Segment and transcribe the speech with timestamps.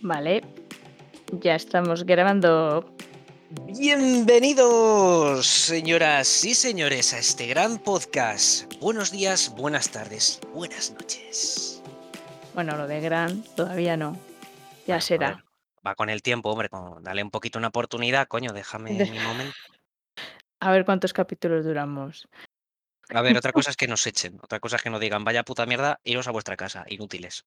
[0.00, 0.42] Vale,
[1.32, 2.94] ya estamos grabando.
[3.66, 8.72] Bienvenidos, señoras y señores, a este gran podcast.
[8.80, 11.82] Buenos días, buenas tardes, buenas noches.
[12.54, 14.12] Bueno, lo de gran todavía no.
[14.86, 15.28] Ya Bueno, será.
[15.34, 15.44] ver,
[15.86, 19.18] va con el tiempo, hombre, con- dale un poquito una oportunidad, coño, déjame De- mi
[19.20, 19.54] momento.
[20.60, 22.28] A ver cuántos capítulos duramos.
[23.10, 25.44] A ver, otra cosa es que nos echen, otra cosa es que nos digan, vaya
[25.44, 27.44] puta mierda, iros a vuestra casa, inútiles.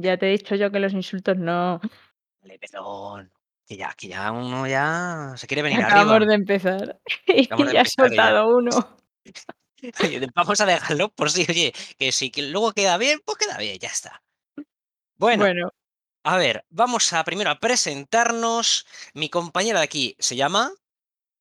[0.00, 1.80] Ya te he dicho yo que los insultos no.
[2.40, 3.32] Vale, perdón,
[3.66, 5.88] que ya, que ya uno ya se quiere venir arriba.
[6.02, 7.00] Acabamos de empezar.
[7.26, 7.84] Y ya empezar ya.
[7.84, 8.70] soltado uno.
[10.34, 13.78] Vamos a dejarlo por si, oye, que si que luego queda bien, pues queda bien,
[13.78, 14.22] ya está.
[15.16, 15.70] Bueno, Bueno,
[16.24, 18.86] A ver, vamos a primero a presentarnos.
[19.14, 20.70] Mi compañera de aquí se llama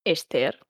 [0.04, 0.60] Esther.
[0.60, 0.66] yo.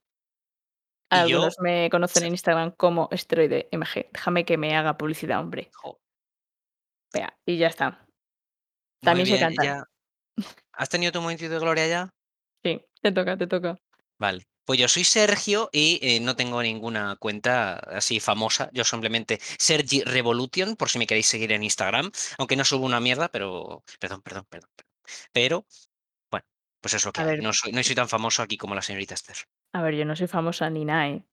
[1.10, 2.32] Algunos me conocen en.
[2.32, 4.08] Instagram como esteroide MG.
[4.12, 5.70] Déjame que me haga publicidad, hombre.
[5.74, 6.00] Jo,
[7.12, 7.90] Vea, y ya está.
[7.90, 8.06] muy
[9.04, 9.64] También sé bien, cantar.
[9.64, 9.84] ya.
[10.72, 12.10] ¿Has tenido tu momentito de gloria ya?
[12.64, 13.76] Sí, te toca, te toca.
[14.18, 14.44] Vale.
[14.64, 18.68] Pues yo soy Sergio y eh, no tengo ninguna cuenta así famosa.
[18.74, 22.10] Yo simplemente Sergi Revolution, por si me queréis seguir en Instagram.
[22.36, 23.82] Aunque no subo una mierda, pero.
[23.98, 24.70] Perdón, perdón, perdón.
[24.76, 24.90] perdón.
[25.32, 25.66] Pero,
[26.30, 26.44] bueno,
[26.82, 27.30] pues es lo que A hay.
[27.30, 29.36] ver, No soy, no soy tan famoso aquí como la señorita Esther.
[29.72, 31.24] a ver, yo no soy famosa ni nada, ¿eh?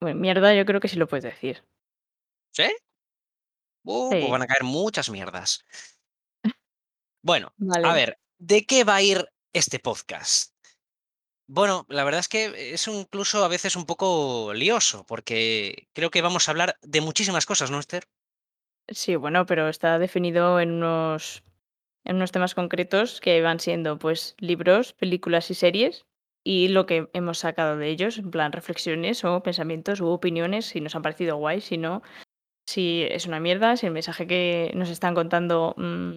[0.00, 1.62] Bueno, mierda, yo creo que sí lo puedes decir.
[2.52, 2.64] ¿Sí?
[3.84, 5.64] Uh, pues Sí, van a caer muchas mierdas.
[7.22, 7.94] Bueno, a vale.
[7.94, 10.52] ver, ¿de qué va a ir este podcast?
[11.46, 16.10] Bueno, la verdad es que es un- incluso a veces un poco lioso, porque creo
[16.10, 18.04] que vamos a hablar de muchísimas cosas, ¿no, Esther?
[18.88, 21.42] Sí, bueno, pero está definido en unos,
[22.04, 26.06] en unos temas concretos que van siendo pues libros, películas y series
[26.44, 30.80] y lo que hemos sacado de ellos, en plan reflexiones o pensamientos u opiniones, si
[30.82, 32.02] nos han parecido guay, si no,
[32.66, 36.16] si es una mierda, si el mensaje que nos están contando mm,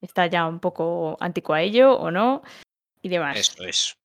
[0.00, 2.42] está ya un poco anticuo a ello o no
[3.02, 3.36] y demás.
[3.36, 3.96] Eso es.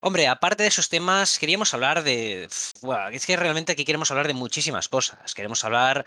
[0.00, 2.48] Hombre, aparte de esos temas, queríamos hablar de...
[2.82, 5.34] Buah, es que realmente aquí queremos hablar de muchísimas cosas.
[5.34, 6.04] Queremos hablar,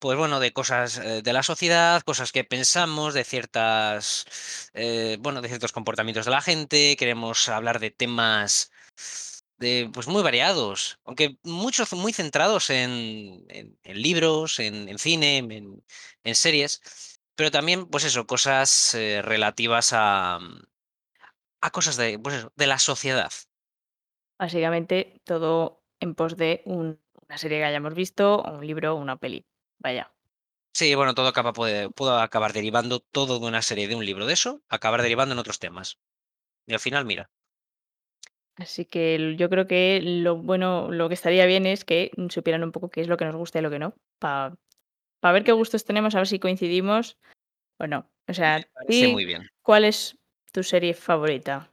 [0.00, 4.26] pues bueno, de cosas eh, de la sociedad, cosas que pensamos, de ciertas,
[4.74, 6.96] eh, bueno, de ciertos comportamientos de la gente.
[6.96, 8.72] Queremos hablar de temas
[9.58, 15.38] de, pues muy variados, aunque muchos muy centrados en, en- en libros, en, en cine,
[15.38, 16.82] en, series,
[17.34, 20.38] pero también, pues eso, cosas eh, relativas a,
[21.60, 23.32] a cosas de, pues eso, de la sociedad.
[24.38, 29.46] Básicamente todo en pos de un- una serie que hayamos visto, un libro una peli.
[29.78, 30.12] Vaya.
[30.74, 34.26] Sí, bueno, todo acaba, puede, puedo acabar derivando todo de una serie de un libro
[34.26, 35.98] de eso, acabar derivando en otros temas.
[36.66, 37.30] Y al final, mira,
[38.56, 42.28] Así que el yo creo que lo bueno, lo que estaría bien es que mm,
[42.28, 44.56] supieran un poco qué es lo que nos gusta y lo que no, para
[45.22, 47.18] ver qué gustos tenemos, a ver si coincidimos
[47.78, 47.98] o no.
[48.00, 49.46] O me sea, parece ¿y muy bien.
[49.62, 50.18] cuál es
[50.52, 51.70] tu serie favorita?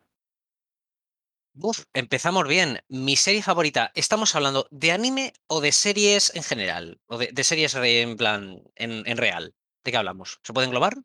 [1.56, 2.80] Uf, empezamos bien.
[2.90, 7.00] Mi serie favorita, ¿estamos hablando de anime o de series en general?
[7.08, 9.54] ¿O de, de series re- en plan, en, en real?
[9.84, 10.40] ¿De qué hablamos?
[10.44, 10.96] ¿Se puede englobar?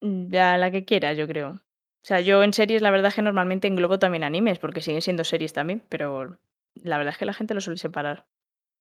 [0.00, 1.60] Mm, Ya la que quieras, yo creo.
[2.04, 5.02] O sea, yo en series la verdad es que normalmente englobo también animes, porque siguen
[5.02, 6.38] siendo series también, pero
[6.74, 8.26] la verdad es que la gente lo suele separar.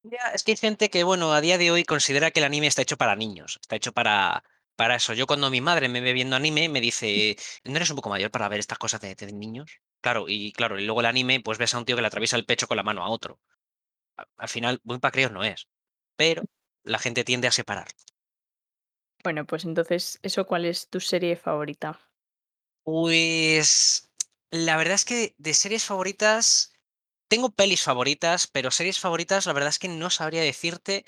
[0.04, 2.68] Ya, es que hay gente que, bueno, a día de hoy considera que el anime
[2.68, 4.44] está hecho para niños, está hecho para,
[4.76, 5.14] para eso.
[5.14, 8.30] Yo cuando mi madre me ve viendo anime me dice, ¿no eres un poco mayor
[8.32, 9.72] para ver estas cosas de, de niños?
[10.02, 12.36] Claro, y claro, y luego el anime, pues ves a un tío que le atraviesa
[12.36, 13.40] el pecho con la mano a otro.
[14.18, 15.68] A- Al final, muy para críos no es,
[16.18, 16.44] pero
[16.84, 17.88] la gente tiende a separar.
[19.22, 22.00] Bueno, pues entonces, ¿eso cuál es tu serie favorita?
[22.84, 24.10] Pues
[24.52, 26.74] la verdad es que de series favoritas,
[27.30, 31.06] tengo pelis favoritas, pero series favoritas, la verdad es que no sabría decirte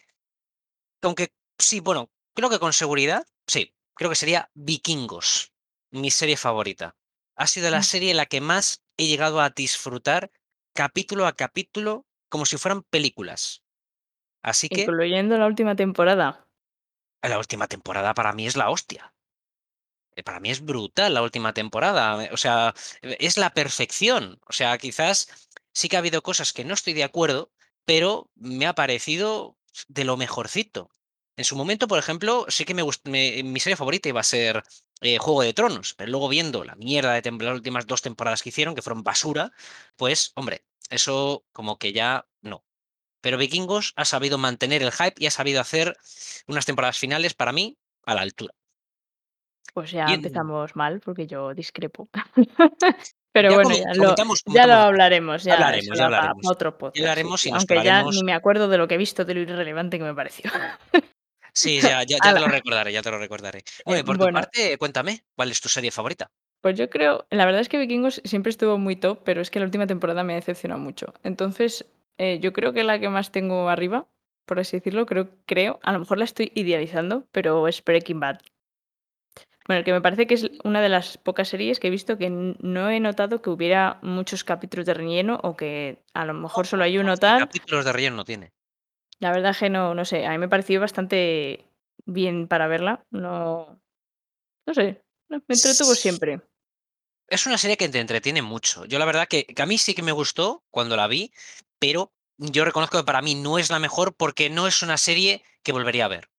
[1.01, 5.53] Aunque sí, bueno, creo que con seguridad, sí, creo que sería Vikingos,
[5.91, 6.95] mi serie favorita.
[7.37, 7.83] Ha sido la Mm.
[7.83, 10.31] serie en la que más he llegado a disfrutar
[10.73, 13.63] capítulo a capítulo como si fueran películas.
[14.43, 16.47] Así que Incluyendo la última temporada.
[17.23, 19.14] la última temporada para mí es la hostia.
[20.15, 22.23] Eh, Para mí es brutal la última temporada.
[22.25, 24.39] eh, O sea, eh, es la perfección.
[24.47, 25.27] O sea, quizás
[25.73, 27.51] sí que ha habido cosas que no estoy de acuerdo,
[27.85, 29.57] pero me ha parecido
[29.87, 30.89] de lo mejorcito.
[31.37, 34.63] En su momento, por ejemplo, sí que me gustó, mi serie favorita iba a ser
[35.19, 38.73] Juego de Tronos, pero luego viendo la mierda de las últimas dos temporadas que hicieron,
[38.73, 39.51] que fueron basura,
[39.97, 42.65] pues, hombre, eso como que ya no.
[43.21, 45.97] Pero Vikingos ha sabido mantener el hype y ha sabido hacer
[46.47, 48.55] unas temporadas finales para mí a la altura.
[49.75, 52.07] Pues ya Y en- empezamos mal, porque yo discrepo.
[53.33, 56.09] Pero Ya bueno, comen ya lo comentamos ya lo hablaremos, Ya eso hablaremos, ya da
[56.09, 56.47] para hablaremos.
[56.49, 58.87] otro Ya podcast, sí, hablaremos sí, y nos aunque ya ni me acuerdo de lo
[58.87, 60.49] que he visto de lo irrelevante que me pareció.
[61.53, 62.39] Sí, ya ya ya te ¡Hala!
[62.39, 63.63] lo recordaré, ya te lo recordaré.
[63.83, 64.39] Bueno, Eh, y por tu bueno.
[64.39, 66.27] parte, cuéntame, ¿cuál es tu serie favorita?
[66.61, 69.59] Pues yo creo la verdad es que Vikingos siempre estuvo muy top, pero es que
[69.59, 71.13] la última temporada me ha decepcionado mucho.
[71.23, 71.85] Entonces,
[72.17, 74.07] eh, yo creo que la que más tengo arriba,
[74.45, 78.39] por así decirlo, creo creo, a lo mejor la estoy idealizando, pero es Breaking Bad.
[79.67, 82.29] Bueno, que me parece que es una de las pocas series que he visto que
[82.29, 86.83] no he notado que hubiera muchos capítulos de relleno o que a lo mejor solo
[86.83, 87.39] hay no, uno tal.
[87.39, 88.53] capítulos de relleno no tiene.
[89.19, 91.65] La verdad es que no no sé, a mí me pareció bastante
[92.05, 93.05] bien para verla.
[93.09, 93.81] No
[94.67, 96.41] no sé, me entretuvo siempre.
[97.27, 98.85] es una serie que te entretiene mucho.
[98.85, 101.33] Yo la verdad que que a mí sí que me gustó cuando la vi,
[101.79, 105.43] pero yo reconozco que para mí no es la mejor porque no es una serie
[105.63, 106.29] que volvería a ver.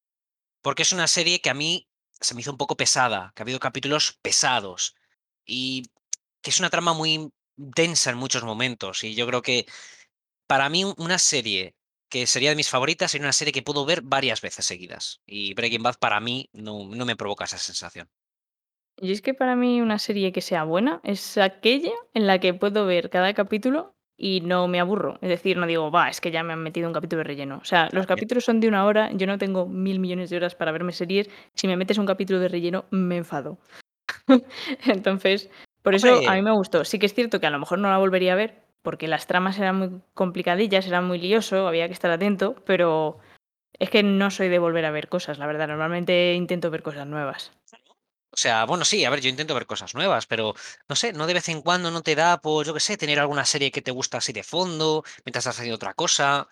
[0.63, 1.89] Porque es una serie que a mí
[2.21, 4.95] se me hizo un poco pesada, que ha habido capítulos pesados
[5.45, 5.85] y
[6.43, 9.05] que es una trama muy densa en muchos momentos.
[9.05, 9.67] Y yo creo que
[10.47, 11.75] para mí una serie
[12.09, 15.21] que sería de mis favoritas, sería una serie que puedo ver varias veces seguidas.
[15.27, 18.09] Y Breaking Bad para mí no no me provoca esa sensación.
[18.99, 22.55] Y es que para mí una serie que sea buena es aquella en la que
[22.55, 25.19] puedo ver cada capítulo y no me aburro.
[25.23, 27.59] Es decir, no digo: "Va, es que ya me han metido un capítulo de relleno".
[27.63, 28.09] O sea, los También.
[28.09, 31.29] capítulos son de una hora, yo no tengo mil millones de horas para verme series.
[31.55, 33.59] Si me metes un capítulo de relleno, me enfado.
[34.87, 35.51] Entonces,
[35.83, 36.85] por eso a mí me gustó.
[36.85, 39.27] Sí que es cierto que a lo mejor no la volvería a ver, porque las
[39.27, 43.19] tramas eran muy complicadillas, era muy lioso, había que estar atento, pero
[43.79, 45.69] es que no soy de volver a ver cosas, la verdad.
[45.69, 47.53] Normalmente intento ver cosas nuevas.
[48.37, 50.55] O sea, bueno, sí, a ver, yo intento ver cosas nuevas, pero
[50.91, 53.19] no sé, ¿no de vez en cuando no te da por, yo qué sé, tener
[53.19, 56.47] alguna serie que te gusta así de fondo, mientras estás haciendo otra cosa?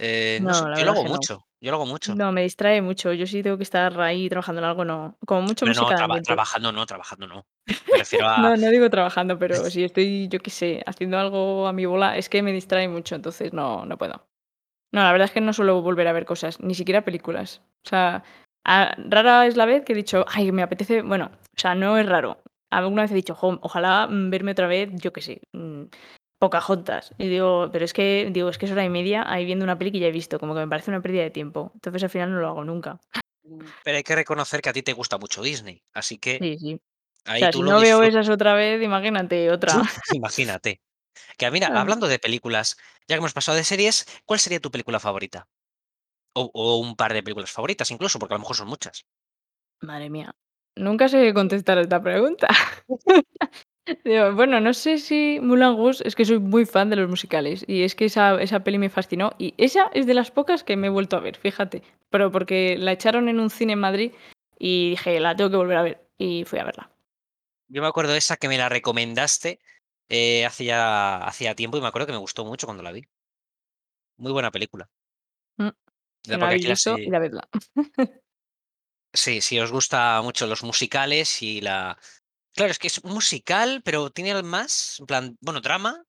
[0.00, 1.14] Eh, no No, yo lo hago que no.
[1.14, 2.16] mucho, yo lo hago mucho.
[2.16, 3.12] No, me distrae mucho.
[3.12, 5.16] Yo sí tengo que estar ahí trabajando en algo, no.
[5.24, 7.46] Como mucho Pero no, música de traba trabajando no, trabajando no.
[7.64, 11.68] Me refiero a No, no digo trabajando, pero si estoy, yo qué sé, haciendo algo
[11.68, 14.26] a mi bola, es que me distrae mucho, entonces no, no puedo.
[14.92, 17.62] No, la verdad es que no suelo volver a ver cosas, ni siquiera películas.
[17.84, 18.24] O sea,
[18.64, 21.98] ah, rara es la vez que he dicho: "Ay, me apetece", bueno, o sea, no
[21.98, 22.42] es raro.
[22.70, 25.84] Alguna vez he dicho: "Jo, ojalá, mm, verme otra vez", yo qué sé, mm,
[26.40, 27.14] Pocahontas.
[27.18, 29.76] Y digo, pero es que digo, es que es hora y media ahí viendo una
[29.78, 31.70] peli que ya he visto, como que me parece una pérdida de tiempo.
[31.74, 32.98] Entonces, al final no lo hago nunca.
[33.44, 36.58] Mm, pero hay que reconocer que a ti te gusta mucho Disney, así que Sí,
[36.58, 36.74] sí.
[36.74, 36.80] O
[37.30, 39.82] ahí sea, tú si lo no veo esas otra vez, imagínate otra.
[40.14, 40.80] Imagínate.
[41.38, 42.76] Que mira, hablando de películas,
[43.08, 45.48] ya que hemos pasado de series, ¿cuál sería tu película favorita?
[46.34, 48.96] O o un par de películas favoritas incluso, porque a lo mejor son muchas.
[49.82, 50.34] madre mía.
[50.76, 52.48] Nunca sé contestar esta pregunta.
[54.04, 57.64] Digo, bueno, no sé si Moulin Rouge es que soy muy fan de los musicales,
[57.66, 60.76] y es que esa esa peli me fascinó, y esa es de las pocas que
[60.76, 61.82] me he vuelto a ver, fíjate.
[62.10, 64.12] Pero porque la echaron en un cine en Madrid
[64.58, 66.90] y dije: "La tengo que volver a ver", y fui a verla.
[67.68, 69.60] Yo me acuerdo de esa que me la recomendaste,
[70.08, 73.02] eh, hace ya hacía tiempo y me acuerdo que me gustó mucho cuando la vi.
[74.18, 74.88] Muy buena película.
[75.58, 75.70] Mm,
[76.24, 76.96] Si no la visto,
[79.14, 81.98] sí sí, si os gusta mucho los musicales y la
[82.54, 86.04] claro, es que es musical, pero tiene más, en plan, bueno, drama,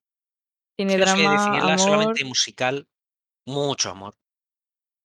[0.77, 2.87] Tiene no sé drama, definirla amor solamente musical,
[3.45, 4.15] mucho amor.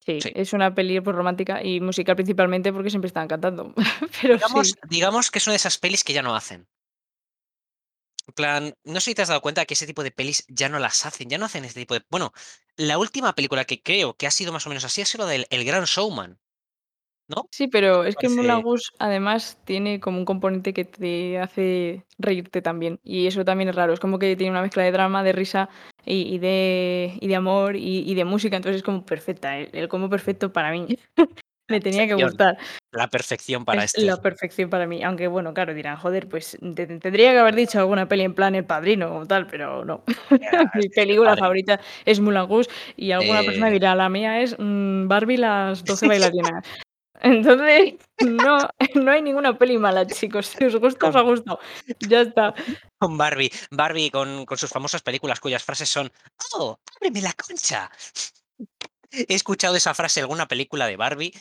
[0.05, 0.32] sí, Sí.
[0.35, 3.75] es una peli, pues, romántica y musical principalmente porque siempre estaban cantando,
[4.23, 4.75] pero Digamos sí.
[4.88, 6.67] digamos que es una de esas pelis que ya no hacen.
[8.36, 10.78] Plan, no sé si te has dado cuenta que ese tipo de pelis ya no
[10.78, 12.32] las hacen, ya no hacen ese tipo de bueno,
[12.76, 15.30] la última película que creo que ha sido más o menos así ha sido la
[15.30, 16.38] del El Gran Showman,
[17.28, 17.48] ¿no?
[17.50, 18.62] Sí, ¿Qué pero es que parece?
[18.62, 23.74] Rouge además tiene como un componente que te hace reírte también, y eso también es
[23.74, 23.94] raro.
[23.94, 25.69] Es como que tiene una mezcla de drama, de risa
[26.05, 29.70] y y de y de amor y y de música, entonces es como perfecta, el
[29.72, 30.98] el combo perfecto para mí.
[31.69, 32.56] Me tenía que gustar.
[32.93, 36.56] la perfección para Es este la perfección para mí, aunque bueno, claro, dirán: "Joder, pues
[36.77, 39.85] te te tendría que haber dicho alguna peli en plan El Padrino o tal", pero
[39.85, 40.05] no.
[40.75, 45.08] Mi película favorita es Moulin Rouge y alguna persona Eh, dirá: "La mía es, mm,
[45.08, 46.65] Barbie las 12 bailarinas".
[47.23, 50.46] Entonces, no no hay ninguna peli mala, chicos.
[50.49, 51.61] Si os gusta, os ha gustado.
[52.01, 52.55] Ya está.
[52.99, 56.11] con Barbie Barbie con con sus famosas películas cuyas frases son:
[56.55, 57.91] "Oh, ábreme la concha".
[59.10, 61.32] He escuchado esa frase en alguna película de Barbie.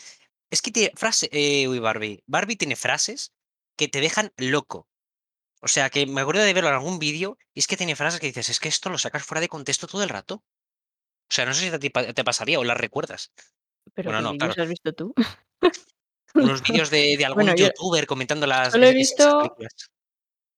[0.49, 2.23] Es que tiene frase eh, uy, Barbie.
[2.27, 3.33] Barbie tiene frases
[3.77, 4.87] que te dejan loco.
[5.61, 8.19] O sea, que me acuerdo de verlo en algún vídeo, y es que tiene frases
[8.19, 10.43] que dices: "Es que esto lo sacas fuera de contexto todo el rato".
[11.29, 13.31] O sea, no sé si te pasaría o las recuerdas.
[13.93, 14.53] ¿Pero Bueno, no, claro.
[14.61, 15.13] has visto tú?
[16.35, 19.55] Unos vídeos de de algún Bueno, yo youtuber comentando las solo he visto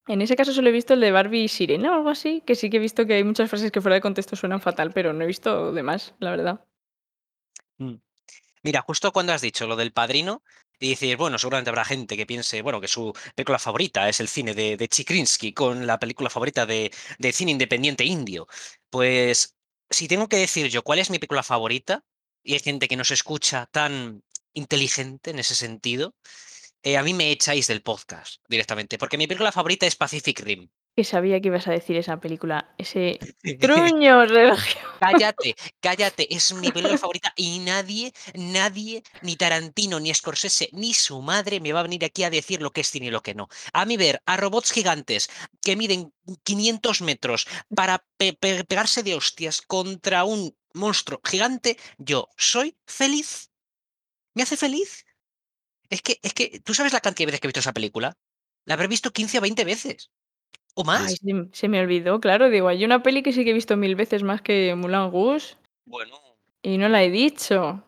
[0.08, 2.70] en ese caso solo he visto el de Barbie Sirena o algo así, que sí
[2.70, 5.24] que he visto que hay muchas frases que fuera de contexto suenan fatal, pero no
[5.24, 6.66] he visto demás, la verdad.
[7.80, 7.96] Mm.
[8.64, 10.44] Mira, justo cuando has dicho lo del Padrino,
[10.80, 14.28] y dices, bueno, seguramente habrá gente que piense, bueno, que su película favorita es el
[14.28, 18.48] cine de de Chikrinsky con la película favorita de de cine independiente indio.
[18.90, 19.56] Pues,
[19.90, 22.04] si tengo que decir yo cuál es mi película favorita,
[22.44, 26.16] y hay gente que nos escucha tan inteligente en ese sentido,
[26.84, 30.70] eh, a mí me echáis del podcast directamente, porque mi película favorita es Pacific Rim.
[30.98, 33.20] Que sabía que ibas a decir esa película, ese
[33.62, 34.82] truño, Sergio.
[35.00, 41.22] Cállate, cállate, es mi película favorita y nadie, nadie, ni Tarantino, ni Scorsese, ni su
[41.22, 43.36] madre me va a venir aquí a decir lo que es cine y lo que
[43.36, 43.48] no.
[43.74, 45.30] A mí ver a robots gigantes
[45.62, 46.12] que miden
[46.44, 53.52] 500 metros para pe- pe- pegarse de hostias contra un monstruo gigante, yo soy feliz.
[54.34, 55.06] ¿Me hace feliz?
[55.92, 58.18] Es que, es que, ¿tú sabes la cantidad de veces que he visto esa película?
[58.66, 60.10] La habré visto 15 o 20 veces.
[60.80, 61.50] ¿O Ay, más?
[61.54, 64.22] se me olvidó, claro, digo, hay una peli que sí que he visto 1000 veces
[64.22, 65.56] más que Moulin Rouge
[65.86, 66.20] Bueno,
[66.62, 67.84] y no la he dicho.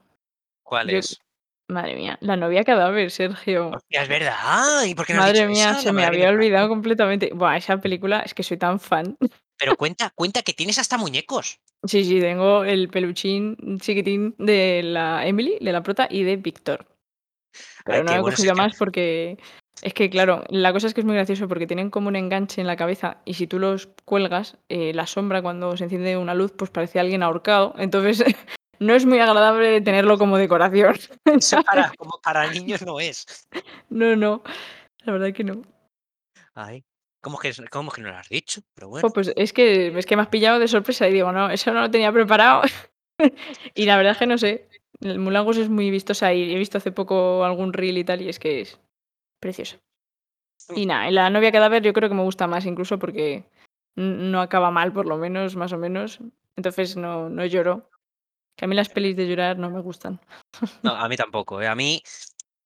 [0.64, 1.20] ¿cuál Yo es?
[1.68, 3.70] madre mía, La novia cadáver, Sergio.
[3.76, 4.86] Hostia, es verdad.
[4.86, 5.82] ¿Y por qué no Madre mía, esa?
[5.82, 7.30] se me había olvidado completamente.
[7.32, 9.16] Buah, esa película es que soy tan fan.
[9.60, 11.60] Pero cuenta, cuenta que tienes hasta muñecos.
[11.84, 16.88] Sí, sí, tengo el peluchín chiquitín de la Emily, de la prota, y de Víctor.
[17.54, 19.38] Ay, Pero no qué he bueno, cogido que más porque
[19.82, 22.62] es que, claro, la cosa es que es muy gracioso porque tienen como un enganche
[22.62, 26.34] en la cabeza y si tú los cuelgas, eh, la sombra cuando se enciende una
[26.34, 27.74] luz, pues parece alguien ahorcado.
[27.78, 28.24] Entonces,
[28.80, 30.96] no es muy agradable tenerlo como decoración,
[31.26, 33.48] eso para como para niños no es.
[33.90, 34.44] No, no,
[35.04, 35.62] la verdad que no.
[36.54, 36.84] Ay,
[37.22, 38.62] ¿cómo que es cómo que no lo has dicho?
[38.74, 39.10] Pero bueno.
[39.12, 41.82] pues es que es que me has pillado de sorpresa y digo: "No, eso no
[41.82, 42.64] lo tenía preparado".
[43.76, 44.70] Y la verdad es que no sé,
[45.02, 48.30] el Rouge es muy vistosa y he visto hace poco algún reel y tal, y
[48.30, 48.80] es que es
[49.40, 49.78] precioso.
[50.76, 53.46] Y nada, y La novia cadáver yo creo que me gusta más incluso porque
[53.96, 56.20] no acaba mal, por lo menos, más o menos.
[56.56, 57.90] Entonces no no lloro.
[58.58, 60.20] Que a mí las pelis de llorar no me gustan.
[60.84, 61.68] No, a mí tampoco, ¿eh?
[61.68, 62.04] A mí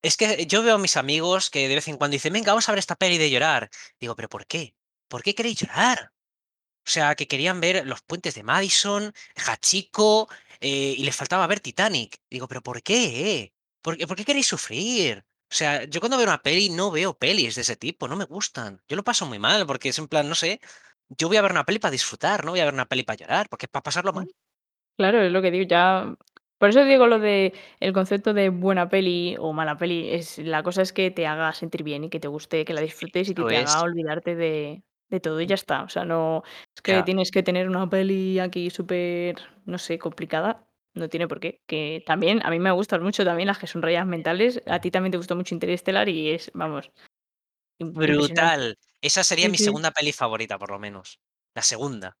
[0.02, 2.68] es que yo veo a mis amigos que de vez en cuando dicen: "Venga, vamos
[2.68, 3.70] a ver esta peli de llorar".
[4.00, 4.74] Digo: "¿Pero por qué?
[5.08, 6.12] ¿Por qué queréis llorar?".
[6.86, 10.28] O sea, que querían ver Los puentes de Madison, Hachiko,
[10.60, 12.18] eh, y les faltaba ver Titanic.
[12.30, 13.52] Digo: "¿Pero por qué?
[13.82, 15.24] ¿Por qué por qué queréis sufrir?".
[15.54, 18.24] O sea, yo cuando veo una peli no veo pelis de ese tipo, no me
[18.34, 18.70] gustan.
[18.88, 20.60] Yo lo paso muy mal porque es en plan, no sé,
[21.18, 23.16] yo voy a ver una peli para disfrutar, no voy a ver una peli para
[23.18, 24.18] llorar, porque es para pasarlo Mm.
[24.18, 24.28] mal.
[24.98, 26.16] Claro, es lo que digo, ya
[26.58, 30.62] por eso digo lo de el concepto de buena peli o mala peli, es la
[30.62, 33.34] cosa es que te haga sentir bien y que te guste, que la disfrutes y
[33.34, 33.82] que te haga es.
[33.82, 35.84] olvidarte de de todo y ya está.
[35.84, 36.42] O sea, no
[36.74, 41.28] es que Ya, tienes que tener una peli aquí súper, no sé, complicada, no tiene
[41.28, 41.62] por qué.
[41.66, 44.90] Que también a mí me gustan mucho también las que son rayas mentales, a ti
[44.90, 46.90] también te gustó mucho Interestelar y es, vamos,
[47.80, 48.78] brutal.
[49.02, 49.64] Esa sería Sí, mi sí.
[49.64, 51.20] segunda peli favorita, por lo menos.
[51.54, 52.16] La segunda.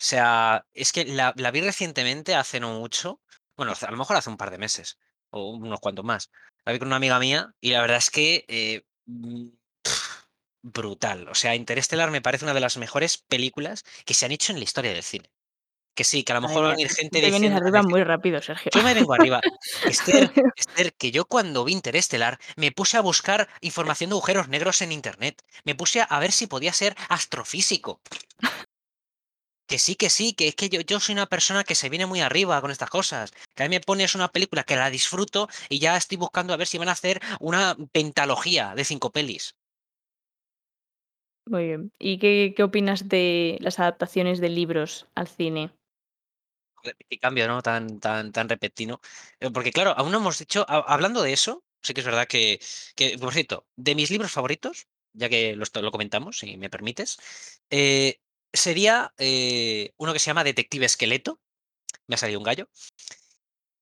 [0.00, 3.20] O sea, es que la la vi recientemente, hace no mucho.
[3.56, 4.98] Bueno, a lo mejor hace un par de meses,
[5.30, 6.30] o unos cuantos más.
[6.66, 9.48] La vi con una amiga mía y la verdad es que, eh, mm,
[10.62, 11.28] brutal.
[11.28, 14.58] O sea, Interestelar me parece una de las mejores películas que se han hecho en
[14.58, 15.30] la historia del cine.
[15.98, 17.82] Que sí, que a lo mejor va a venir gente te vienes diciendo a arriba
[17.82, 18.70] muy rápido, Sergio.
[18.72, 19.40] yo me vengo arriba.
[19.84, 24.80] Esther, Esther, que yo cuando vi Interestelar me puse a buscar información de agujeros negros
[24.80, 25.42] en Internet.
[25.64, 28.00] Me puse a ver si podía ser astrofísico.
[29.66, 32.06] Que sí, que sí, que es que yo, yo soy una persona que se viene
[32.06, 33.32] muy arriba con estas cosas.
[33.56, 36.58] Que a mí me pones una película que la disfruto y ya estoy buscando a
[36.58, 39.56] ver si van a hacer una pentalogía de cinco pelis.
[41.44, 41.90] Muy bien.
[41.98, 45.72] ¿Y qué qué opinas de las adaptaciones de libros al cine?
[46.82, 47.62] Qué cambio, ¿no?
[47.62, 49.00] Tan, tan, tan repentino.
[49.40, 52.26] Eh, Porque claro, aún no hemos dicho, ha- hablando de eso, sí que es verdad
[52.28, 52.60] que,
[53.20, 57.18] por cierto, de mis libros favoritos, ya que lo, lo comentamos, si me permites,
[57.70, 58.20] eh,
[58.52, 61.40] sería eh, uno que se llama Detective Esqueleto.
[62.08, 62.68] Me ha salido un gallo.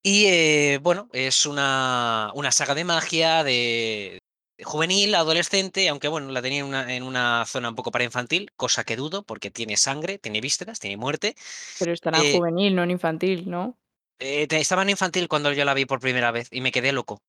[0.02, 4.20] Y, bueno, es una una saga de magia de
[4.64, 8.50] juvenil, adolescente, aunque bueno, la tenía en una en una zona un poco para infantil,
[8.56, 11.34] cosa que dudo, porque tiene sangre, tiene vísceras, tiene muerte.
[11.78, 13.78] Pero estará Eh, juvenil, no en infantil, ¿no?
[14.18, 17.22] eh, estaba en infantil cuando yo la vi por primera vez y me quedé loco.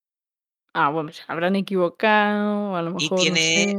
[0.74, 3.52] Ah, bueno, se habrán equivocado, a lo Y mejor, no sé.
[3.52, 3.76] tiene,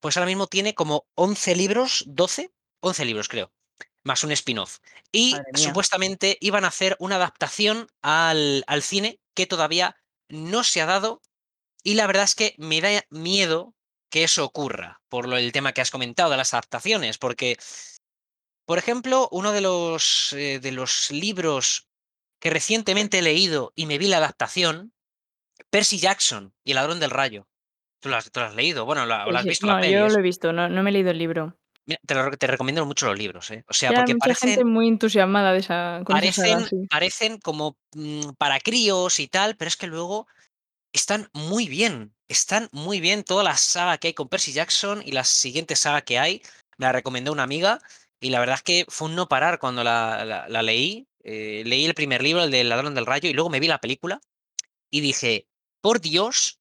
[0.00, 3.52] pues ahora mismo tiene como 11 libros, 12, 11 libros creo,
[4.04, 4.78] más un spin-off.
[5.12, 9.96] Y supuestamente iban a hacer una adaptación al al cine que todavía
[10.28, 11.22] no se ha dado
[11.84, 13.74] Y la verdad es que me da miedo
[14.10, 17.56] que eso ocurra, por lo el tema que has comentado de las adaptaciones, porque,
[18.64, 21.86] por ejemplo, uno de los, eh, de los libros
[22.40, 24.92] que recientemente he leído y me vi la adaptación,
[25.70, 27.46] Percy Jackson y el ladrón del rayo.
[28.00, 28.84] ¿Tú lo has tú lo has leído?
[28.84, 30.68] Bueno, la o Sí, la has visto la No, peli, yo lo he visto, no
[30.68, 31.56] no me he leído el libro.
[31.86, 33.64] Mira, te lo te recomiendo mucho los libros, ¿eh?
[33.68, 36.86] O sea, Ya porque mucha gente parecen muy entusiasmada de esa con esa parecen sí.
[36.88, 40.26] parecen como, mm, para críos y tal, pero es que luego
[40.94, 45.10] Están muy bien, están muy bien toda la saga que hay con Percy Jackson y
[45.10, 46.40] la siguiente saga que hay,
[46.78, 47.80] me la recomendó una amiga
[48.20, 51.08] y la verdad es que fue un no parar cuando la, leí.
[51.24, 53.80] eh, leí el primer libro, el del Ladrón del Rayo, y luego me vi la
[53.80, 54.20] película
[54.90, 55.48] y dije,
[55.82, 56.60] por Dios,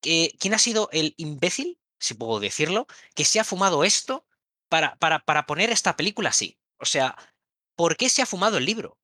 [0.00, 4.26] que ¿quién ha sido el imbécil, si puedo decirlo, que se ha fumado esto
[4.70, 6.58] para para para poner esta película así?
[6.78, 7.16] O sea,
[7.76, 8.98] ¿por qué se ha fumado el libro?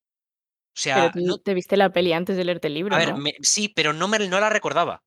[0.77, 3.11] O Pero sea, no te viste la peli antes de leerte el a libro, ver,
[3.11, 3.23] ¿no?
[3.23, 5.03] me sí, pero no me no la recordaba.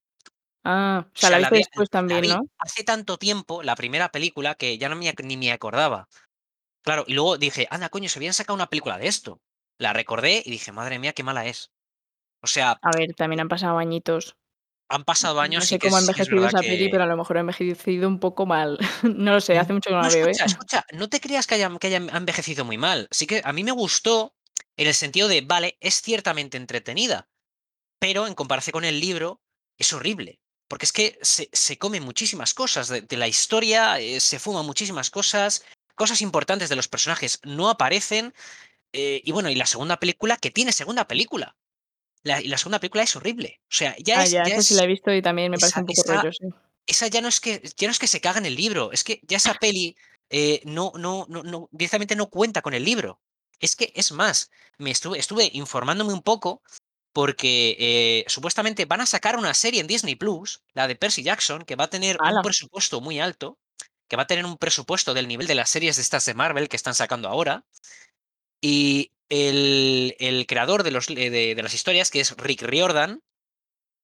[0.64, 2.48] Ah, o O sea, la la viste vi después también, vi ¿no?
[2.60, 6.08] hace tanto tiempo, la primera película, que ya no me ni me acordaba.
[6.84, 9.42] Claro, y luego dije: "Anda, coño, se habían sacado una película de esto".
[9.80, 11.72] La recordé y dije: "Madre mía, qué mala es".
[12.44, 14.38] O sea, A ver, también han pasado añitos.
[14.90, 17.38] han pasado años, No sé que cómo ha envejecido esa peli, pero a lo mejor
[17.38, 18.78] ha envejecido un poco mal.
[19.04, 20.38] No lo sé, Mm, hace mucho que no no, la veo, ¿eh?
[20.38, 23.08] escucha, escucha, no te creas que haya que haya ha envejecido muy mal.
[23.12, 24.35] Sí que a mí me gustó
[24.78, 27.30] en el sentido de, vale, es ciertamente entretenida,
[28.00, 29.42] pero en comparación con el libro
[29.78, 34.20] es horrible, porque es que se se come muchísimas cosas de de la historia, eh,
[34.20, 35.64] se fuma muchísimas cosas,
[35.96, 38.34] cosas importantes de los personajes no aparecen,
[38.94, 41.56] eh, y bueno, y la segunda película, que tiene segunda película.
[42.24, 43.62] La y la segunda película es horrible.
[43.64, 45.58] O sea, ya Ah, es ya, ya esa sí la he visto y también me
[45.60, 46.48] parece un poco esa rollo, sí.
[46.88, 49.04] esa ya no es que ya no es que se caga en el libro, es
[49.04, 49.96] que ya esa peli,
[50.30, 53.22] eh, no no no no directamente no cuenta con el libro.
[53.62, 56.62] Es que, es más, me estuve estuve informándome un poco
[57.14, 61.64] porque, eh, supuestamente van a sacar una serie en Disney Plus, la de Percy Jackson,
[61.66, 63.58] que va a tener un presupuesto muy alto,
[64.10, 66.70] que va a tener un presupuesto del nivel de las series de estas de Marvel
[66.70, 67.66] que están sacando ahora.
[68.62, 73.22] Y el el creador de los de de las historias, que es Rick Riordan,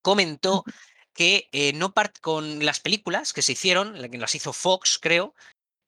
[0.04, 0.66] comentó
[1.14, 5.36] que, eh, no part con las películas que se hicieron, las hizo Fox, creo,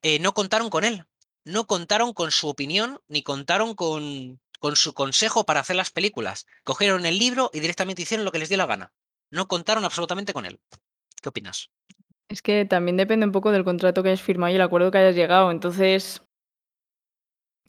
[0.04, 1.06] eh, no contaron con él.
[1.46, 6.48] No contaron con su opinión, ni contaron con con su consejo para hacer las películas.
[6.64, 8.94] Cogieron el libro y directamente hicieron lo que les dio la gana.
[9.30, 10.58] No contaron absolutamente con él.
[11.22, 11.70] ¿Qué opinas?
[12.30, 15.00] Es que también depende un poco del contrato que hayas firmado y el acuerdo que
[15.00, 16.24] hayas llegado, entonces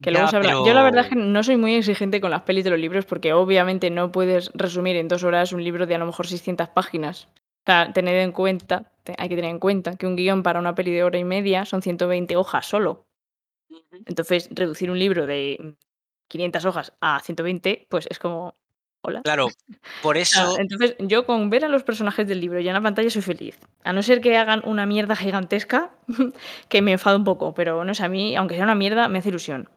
[0.01, 0.53] que luego Ya, se habla.
[0.53, 3.07] Yo la verdad es que no soy muy exigente con las pelis de los libros,
[3.07, 6.69] porque obviamente no puedes resumir en 2 horas un libro de a lo mejor 600
[6.69, 7.29] páginas.
[7.67, 10.77] O sea, tened en cuenta, hay que tener en cuenta que un guion para una
[10.77, 13.09] peli de hora y media son 120 hojas solo.
[14.07, 15.85] Entonces, reducir un libro de, mm,
[16.29, 18.57] 500 hojas a 120, pues es como,
[19.03, 19.23] ¿hola?
[19.23, 19.49] Claro,
[20.03, 20.17] por
[20.57, 23.23] eso entonces yo con ver a los personajes del libro ya en la pantalla soy
[23.23, 23.59] feliz.
[23.85, 25.95] A no ser que hagan una mierda gigantesca,
[26.69, 29.19] que me enfado un poco, pero no sé, a mí, aunque sea una mierda, me
[29.19, 29.69] hace ilusión.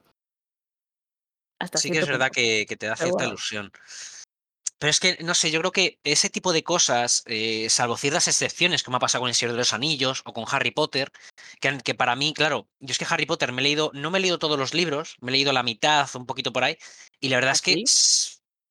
[1.59, 3.71] Hasta sí que es verdad que que te da cierta bueno, ilusión.
[4.79, 8.27] Pero es que, no sé, yo creo que ese tipo de cosas, eh, salvo ciertas
[8.27, 11.11] excepciones, como ha pasado con El Señor de los Anillos o con Harry Potter,
[11.83, 14.21] que para mí, claro, yo es que Harry Potter me he leído no me he
[14.21, 16.77] leído todos los libros, me he leído la mitad, un poquito por ahí,
[17.19, 17.83] y la verdad ¿ah, es que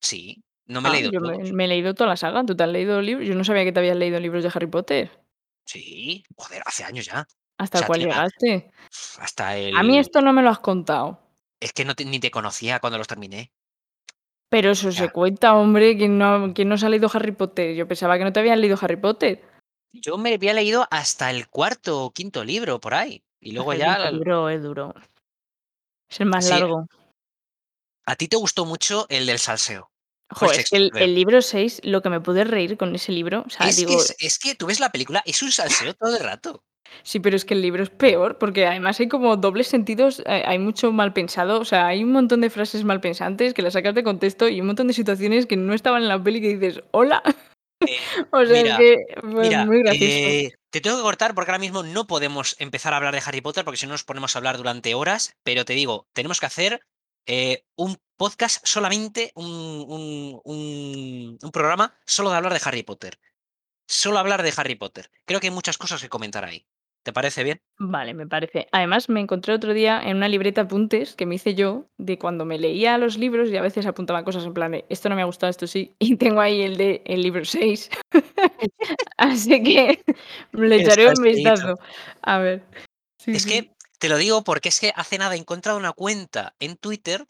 [0.01, 0.43] sí?
[0.65, 1.51] no me he Ah, leído yo me todos.
[1.51, 3.27] me he leído toda la saga, ¿tú te has leído libros?
[3.27, 5.11] Yo no sabía que te habías leído libros de Harry Potter.
[5.65, 7.21] Sí, joder, hace años ya.
[7.21, 7.25] O
[7.59, 8.71] ¿Hasta sea, tenía llegaste?
[9.19, 11.19] hasta A mí el esto no me lo has contado.
[11.59, 13.51] es que no te ni te conocía cuando los terminé.
[14.49, 17.75] Pero eso se cuenta, hombre, ¿quién no quién no se ha leído Harry Potter?
[17.75, 19.43] Yo pensaba que no te habías leído Harry Potter.
[19.91, 23.79] yo me había leído hasta el cuarto o quinto libro por ahí, y luego el
[23.79, 24.93] ya quinto libro es duro,
[26.09, 26.87] es el más sí, largo.
[28.05, 29.91] a ti te gustó mucho el del salseo.
[30.29, 31.05] Fue Jo, el es que sexto, el creo.
[31.05, 33.85] el libro 6, lo que me pude reír con ese libro, o sea, Es que
[33.85, 36.63] digo es es que tú ves la película, es un salseo todo el rato.
[37.03, 40.43] Sí, pero es que el libro es peor, porque además hay como dobles sentidos, eh,
[40.45, 43.73] hay mucho mal pensado, o sea, hay un montón de frases mal pensantes que las
[43.73, 46.57] sacas de contexto y un montón de situaciones que no estaban en la peli que
[46.57, 47.21] dices: "¿Hola?".
[47.85, 47.97] Eh,
[48.31, 50.05] O sea, es mira que mira, muy gracioso.
[50.05, 53.41] eh, te tengo que cortar porque ahora mismo no podemos empezar a hablar de Harry
[53.41, 56.45] Potter, porque si no nos ponemos a hablar durante horas, pero te digo, tenemos que
[56.47, 56.81] hacer,
[57.27, 59.45] eh, un podcast solamente, un
[59.87, 63.19] un un un programa solo de hablar de Harry Potter.
[63.87, 65.09] Solo hablar de Harry Potter.
[65.25, 66.65] Creo que hay muchas cosas que comentar ahí.
[67.07, 67.61] ¿Te parece bien?
[67.79, 68.67] Vale, me parece.
[68.73, 72.43] Además, me encontré otro día en una libreta apuntes que me hice yo de cuando
[72.43, 75.21] me leía los libros y a veces apuntaba cosas en plan de esto no me
[75.21, 77.89] ha gustado, esto sí, y tengo ahí el de el libro 6.
[79.17, 80.03] Así que
[80.51, 81.79] le echaré un vistazo.
[82.23, 82.65] A ver.
[83.17, 83.49] Sí, Es sí.
[83.51, 87.25] que te lo digo porque es que hace nada he encontrado una cuenta en Twitter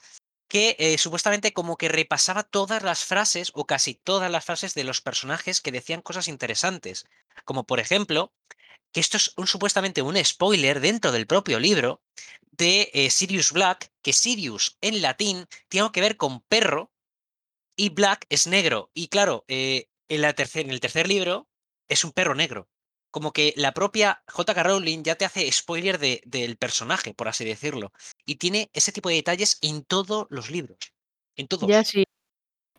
[0.48, 4.86] que, eh, supuestamente como que repasaba todas las frases, o casi todas las frases de
[4.86, 7.06] los personajes que decían cosas interesantes.
[7.46, 8.32] Como por ejemplo,
[8.92, 12.02] que esto es un supuestamente un spoiler dentro del propio libro
[12.52, 16.92] de, eh, Sirius Black, que Sirius en latín tiene que ver con perro
[17.76, 18.92] y Black es negro.
[18.94, 21.48] Y claro, eh, en la tercer en el tercer libro
[21.90, 22.70] es un perro negro.
[23.12, 24.64] Como que la propia J.K.
[24.64, 27.92] Rowling ya te hace spoiler de del personaje, por así decirlo.
[28.26, 30.78] Y tiene ese tipo de detalles en todos los libros,
[31.36, 31.88] en Ya todos.
[31.88, 32.04] sí.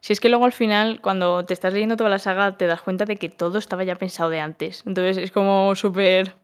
[0.01, 2.83] Si es que luego al final, cuando te estás leyendo toda la saga, te das
[2.83, 4.83] cuenta de que todo estaba ya pensado de antes.
[4.87, 6.35] Entonces es como súper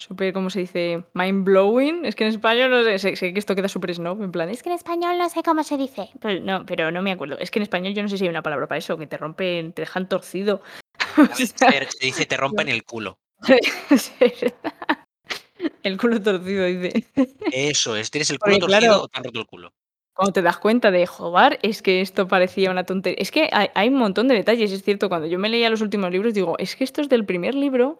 [0.00, 1.04] Súper, ¿cómo se dice?
[1.12, 2.06] Mind blowing.
[2.06, 4.48] Es que en español no sé, sé, sé que esto queda súper snob, en plan,
[4.48, 6.08] es que en español no sé cómo se dice.
[6.22, 7.36] Pues no, pero no me acuerdo.
[7.38, 9.18] Es que en español yo no sé si hay una palabra para eso, que te
[9.18, 10.62] rompen, te dejan torcido.
[11.34, 13.18] Se dice te rompen el culo.
[15.82, 17.04] el culo torcido, dice.
[17.52, 19.74] Eso es, ¿tienes el culo Porque torcido claro o te han roto el culo?
[20.20, 23.16] Cuando te das cuenta de: "Jobar, es que esto parecía una tontería".
[23.22, 25.80] Es que hay hay un montón de detalles, es cierto, cuando yo me leía los
[25.80, 27.98] últimos libros, digo: "Es que esto es del primer libro",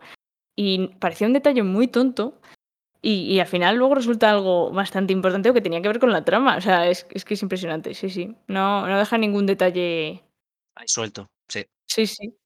[0.56, 2.40] y parecía un detalle muy tonto,
[3.02, 6.12] y y al final luego resulta algo bastante importante o que tenía que ver con
[6.12, 6.56] la trama.
[6.58, 8.36] O sea, es es que es impresionante, sí, sí.
[8.48, 10.22] No no deja ningún detalle
[10.76, 12.36] Ahí suelto, sí, sí, sí.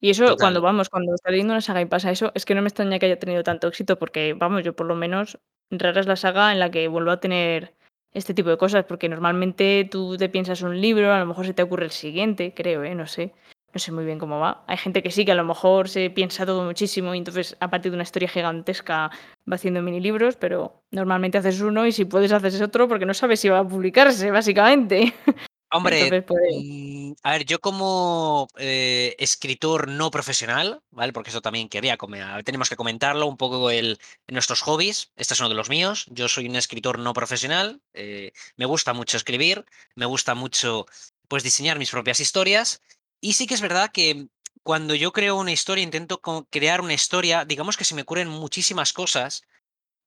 [0.00, 2.62] Y eso cuando, vamos, cuando estás leyendo una saga y pasa eso, es que no
[2.62, 5.38] me extraña que haya tenido tanto éxito porque, vamos, yo por lo menos,
[5.70, 7.74] rara es la saga en la que vuelvo a tener
[8.12, 11.54] este tipo de cosas, porque normalmente tú te piensas un libro, a lo mejor se
[11.54, 12.94] te ocurre el siguiente, creo, ¿eh?
[12.94, 13.32] No sé.
[13.72, 14.64] No sé muy bien cómo va.
[14.66, 17.70] Hay gente que sí, que a lo mejor se piensa todo muchísimo y entonces a
[17.70, 19.10] partir de una historia gigantesca
[19.50, 23.14] va haciendo mini libros, pero normalmente haces uno y si puedes haces otro porque no
[23.14, 25.14] sabes si va a publicarse, básicamente.
[25.72, 26.79] Hombre, Entonces, pues mm,
[27.22, 31.12] a ver, yo como, eh, escritor no profesional, ¿vale?
[31.12, 31.98] Porque eso también quería
[32.44, 36.06] tenemos que comentarlo, un poco el nuestros hobbies, este es uno de los míos.
[36.10, 40.86] Yo soy un escritor no profesional, eh, me gusta mucho escribir, me gusta mucho,
[41.28, 42.80] pues, diseñar mis propias historias,
[43.20, 44.28] y sí que es verdad que
[44.62, 48.92] cuando yo creo una historia, intento crear una historia, digamos que se me ocurren muchísimas
[48.92, 49.42] cosas,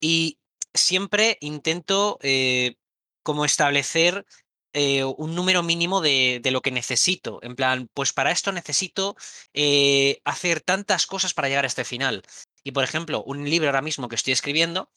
[0.02, 0.39] y
[0.73, 2.76] siempre intento, eh,
[3.23, 4.26] como establecer,
[4.73, 7.39] eh, un número mínimo de de lo que necesito.
[7.43, 9.15] En plan, pues para esto necesito,
[9.53, 12.23] eh, hacer tantas cosas para llegar a este final.
[12.63, 14.89] Y, por ejemplo, un libro ahora mismo que estoy escribiendo,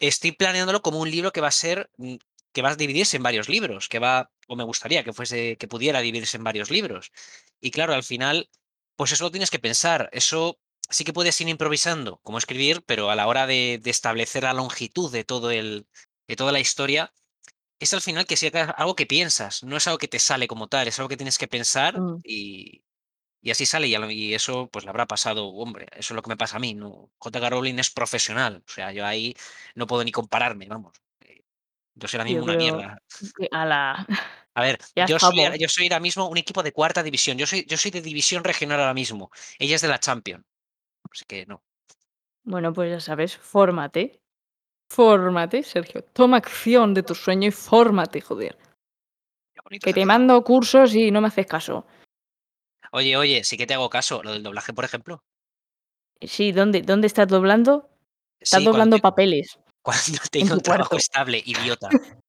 [0.00, 2.16] estoy planeándolo como un libro que va a ser, mm,
[2.52, 5.68] que va a dividirse en varios libros, que va o me gustaría que fuese que
[5.68, 7.12] pudiera dividirse en varios libros.
[7.60, 8.48] Y claro, al final,
[8.96, 10.08] pues eso lo tienes que pensar.
[10.12, 10.58] Eso
[10.90, 14.54] sí que puedes ir improvisando, como escribir, pero a la hora de de establecer la
[14.54, 15.86] longitud de todo el
[16.28, 17.12] de toda la historia,
[17.78, 20.68] es al final que sea algo que piensas, no es algo que te sale como
[20.68, 22.82] tal, es algo que tienes que pensar mm, y
[23.40, 26.16] y así sale, y a lo y eso, pues, le habrá pasado, hombre, eso es
[26.16, 27.50] lo que me pasa a mí, no J.K.
[27.50, 29.34] Rowling es profesional, o sea, yo ahí
[29.74, 31.44] no puedo ni compararme, vamos, eh,
[31.94, 32.98] yo soy ahora mismo yo una mierda.
[33.36, 34.06] que ala,
[34.54, 37.64] A ver, yo soy yo soy ahora mismo un equipo de cuarta división, yo soy
[37.64, 40.44] yo soy de división regional ahora mismo, ella es de la Champions,
[41.12, 41.62] así que no.
[42.42, 44.20] Bueno, pues ya sabes, fórmate.
[44.90, 46.02] Fórmate, Sergio.
[46.02, 48.58] Toma acción de tu sueño y fórmate, joder.
[49.80, 51.86] Que te mando cursos y no me haces caso.
[52.92, 55.22] Oye, oye, sí que te hago caso, lo del doblaje, por ejemplo.
[56.22, 57.90] Sí, ¿dónde, dónde estás doblando?
[58.40, 60.96] Estás Sí, doblando papeles cuando en tenga un trabajo cuarto.
[60.96, 61.88] estable, idiota.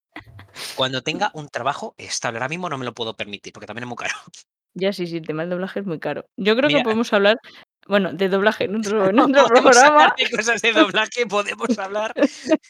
[0.75, 3.87] Cuando tenga un trabajo estable, ahora mismo no me lo puedo permitir, porque también es
[3.87, 4.15] muy caro.
[4.73, 6.25] Ya sí, sí, el tema del doblaje es muy caro.
[6.35, 7.37] Yo creo que podemos hablar,
[7.89, 10.15] bueno, de doblaje en otro, en otro podemos hablar programa.
[10.17, 12.13] de cosas de doblaje, podemos hablar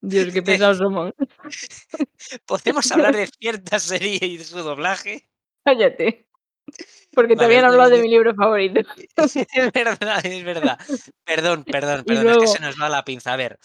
[0.00, 1.12] Dios, qué pesados somos.
[2.46, 5.28] podemos hablar de cierta serie y de su doblaje.
[5.64, 6.28] Cállate,
[7.12, 8.80] porque te Vale, habían otro hablado de mi libro favorito.
[9.16, 10.78] es verdad, es verdad.
[11.24, 13.32] Perdón, perdón, perdón, es que se luego, nos va la pinza.
[13.32, 13.58] A ver,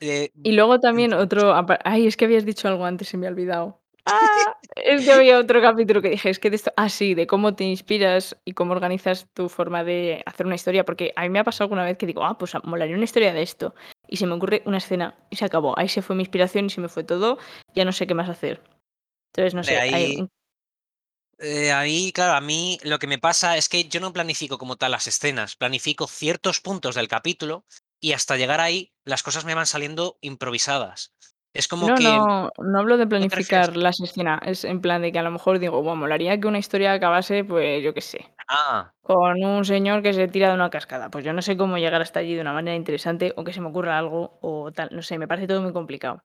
[0.00, 1.24] eh, Y luego también empezamos.
[1.24, 3.82] otro ay, es que habías dicho algo antes, se me ha olvidado.
[4.08, 7.26] Ah, es que había otro capítulo que dije, es que de esto ah, sí, de
[7.26, 11.28] cómo te inspiras y cómo organizas tu forma de hacer una historia, porque a mí
[11.30, 13.74] me ha pasado alguna vez que digo: "Ah, pues molaría una historia de esto",
[14.06, 15.76] y se me ocurre una escena y se acabó.
[15.76, 17.38] Ahí se fue mi inspiración y se me fue todo,
[17.74, 18.62] ya no sé qué más hacer.
[19.34, 20.28] Entonces, no sé, ahí
[21.38, 24.76] Eh, ahí, claro, a mí lo que me pasa es que yo no planifico como
[24.76, 27.66] tal las escenas, planifico ciertos puntos del capítulo
[28.00, 31.12] y hasta llegar ahí las cosas me van saliendo improvisadas.
[31.56, 35.12] Es como no, que no, no hablo de planificar las escenas, es en plan de
[35.12, 38.34] que a lo mejor digo: "Buah, molaría que una historia acabase, pues, yo qué sé,
[38.48, 41.10] Ah, Con un señor que se tira de una cascada.
[41.10, 43.60] Pues yo no sé cómo llegar hasta allí de una manera interesante o que se
[43.62, 46.22] me ocurra algo o tal, no sé, me parece todo muy complicado.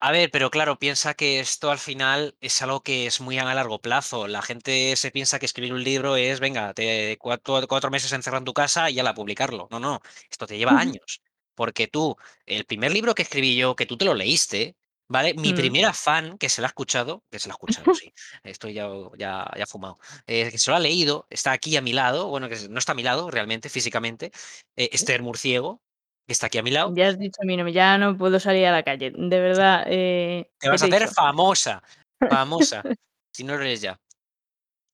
[0.00, 3.44] a ver, pero claro, piensa que esto al final es algo que es muy a
[3.54, 4.28] largo plazo.
[4.28, 8.40] La gente se piensa que escribir un libro es, venga, te cuatro, cuatro meses encerrado
[8.40, 9.66] en tu casa y ya la publicarlo.
[9.70, 11.22] No, no, esto te lleva años.
[11.54, 14.76] Porque tú, el primer libro que escribí yo, que tú te lo leíste,
[15.08, 15.34] ¿vale?
[15.34, 18.12] Mi Mm, primera fan, que se lo ha escuchado, que se lo ha escuchado, sí,
[18.42, 18.88] estoy ya,
[19.18, 22.48] ya, ya fumado, eh, que se lo ha leído, está aquí a mi lado, bueno,
[22.48, 24.32] que no está a mi lado realmente, físicamente,
[24.76, 25.80] eh, Esther Murciego,
[26.26, 28.66] que está aquí a mi lado, ya has dicho mi nombre, ya no puedo salir
[28.66, 29.10] a la calle.
[29.16, 31.14] De verdad, eh, te ¿qué vas a te hacer dicho?
[31.14, 31.82] famosa,
[32.28, 32.84] famosa,
[33.32, 33.96] si no lo eres ya.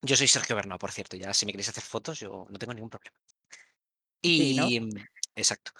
[0.03, 2.75] Yo soy Sergio Bernal, por cierto, ya si me queréis hacer fotos, yo no tengo
[2.75, 3.17] ningún problema.
[4.37, 4.75] Sí, ¿no?
[5.41, 5.73] Exacto.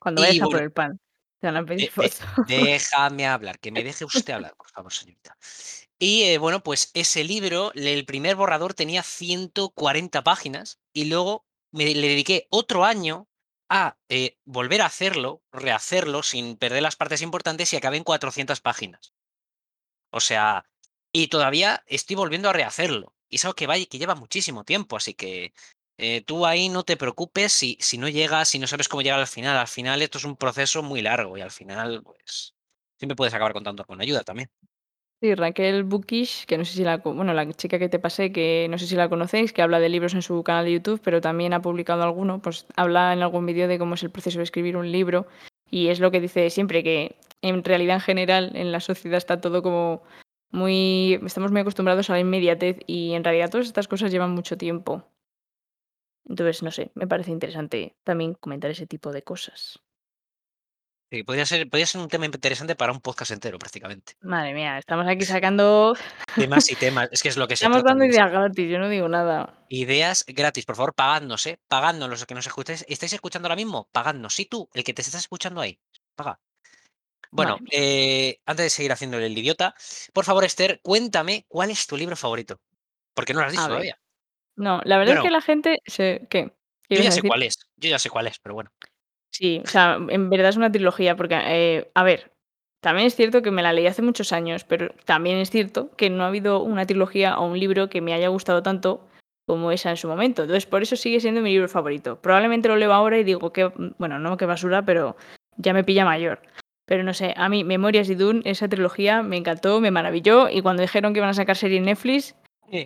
[0.00, 1.00] Cuando vayas a por el pan,
[1.40, 2.26] te van a pedir de foto.
[2.46, 5.36] déjame hablar, que me deje usted hablar, por favor, señorita.
[5.98, 11.94] Y, eh, bueno, pues ese libro, el primer borrador tenía 140 páginas y luego me
[11.94, 13.28] le dediqué otro año
[13.68, 18.60] a, eh, volver a hacerlo, rehacerlo sin perder las partes importantes y acabé en 400
[18.60, 19.12] páginas.
[20.10, 20.64] O sea,
[21.12, 23.14] y todavía estoy volviendo a rehacerlo.
[23.28, 25.52] Y es algo que va y que lleva muchísimo tiempo, así que,
[26.00, 29.20] eh, tú ahí no te preocupes si si no llegas, si no sabes cómo llegar
[29.20, 29.56] al final.
[29.56, 32.54] Al final esto es un proceso muy largo y al final, pues,
[32.98, 34.48] siempre puedes acabar contando con ayuda también.
[35.22, 38.68] Sí, Raquel Bookish, que no sé si la bueno, la chica que te pasé, que
[38.70, 41.20] no sé si la conocéis, que habla de libros en su canal de YouTube, pero
[41.20, 44.44] también ha publicado alguno, pues habla en algún vídeo de cómo es el proceso de
[44.44, 45.26] escribir un libro,
[45.70, 49.40] y es lo que dice siempre, que en realidad en general en la sociedad está
[49.42, 50.02] todo como
[50.50, 54.56] muy estamos muy acostumbrados a la inmediatez y en realidad todas estas cosas llevan mucho
[54.56, 55.04] tiempo.
[56.28, 59.80] Entonces, no sé, me parece interesante también comentar ese tipo de cosas.
[61.12, 64.14] Sí, podría ser podría ser un tema interesante para un podcast entero, prácticamente.
[64.20, 65.96] Madre mía, estamos aquí sacando
[66.36, 68.20] Temas y temas, es que es lo que se estamos trata dando de esto.
[68.20, 69.64] ideas gratis, yo no digo nada.
[69.68, 71.58] Ideas gratis, por favor, pagadnos, ¿eh?
[71.66, 72.84] Pagadnos los que nos escucháis.
[72.88, 73.88] ¿Estáis escuchando ahora mismo?
[73.90, 74.34] Pagadnos.
[74.34, 75.80] Sí, tú, el que te estás escuchando ahí,
[76.14, 76.38] paga.
[77.32, 77.68] Madre Bueno, mía.
[77.72, 79.74] eh, antes de seguir haciéndole el idiota,
[80.12, 82.60] por favor, Esther, cuéntame cuál es tu libro favorito,
[83.14, 83.72] porque no lo has dicho A ver.
[83.72, 84.00] todavía.
[84.60, 86.52] No, la verdad es que la gente se ¿qué?
[86.88, 87.28] ¿Qué yo ibas ya a sé decir?
[87.30, 88.70] cuál es, yo ya sé cuál es, pero bueno.
[89.32, 92.32] Sí, o sea, en verdad es una trilogía porque, eh, a ver,
[92.80, 96.10] también es cierto que me la leí hace muchos años, pero también es cierto que
[96.10, 99.06] no ha habido una trilogía o un libro que me haya gustado tanto
[99.46, 100.42] como esa en su momento.
[100.42, 102.20] Entonces, por eso sigue siendo mi libro favorito.
[102.20, 105.16] Probablemente lo leo ahora y digo que, bueno, no qué basura, pero
[105.56, 106.42] ya me pilla mayor.
[106.86, 110.60] Pero no sé, a mí Memorias de Dune, esa trilogía me encantó, me maravilló y
[110.60, 112.34] cuando dijeron que iban a sacar serie en Netflix,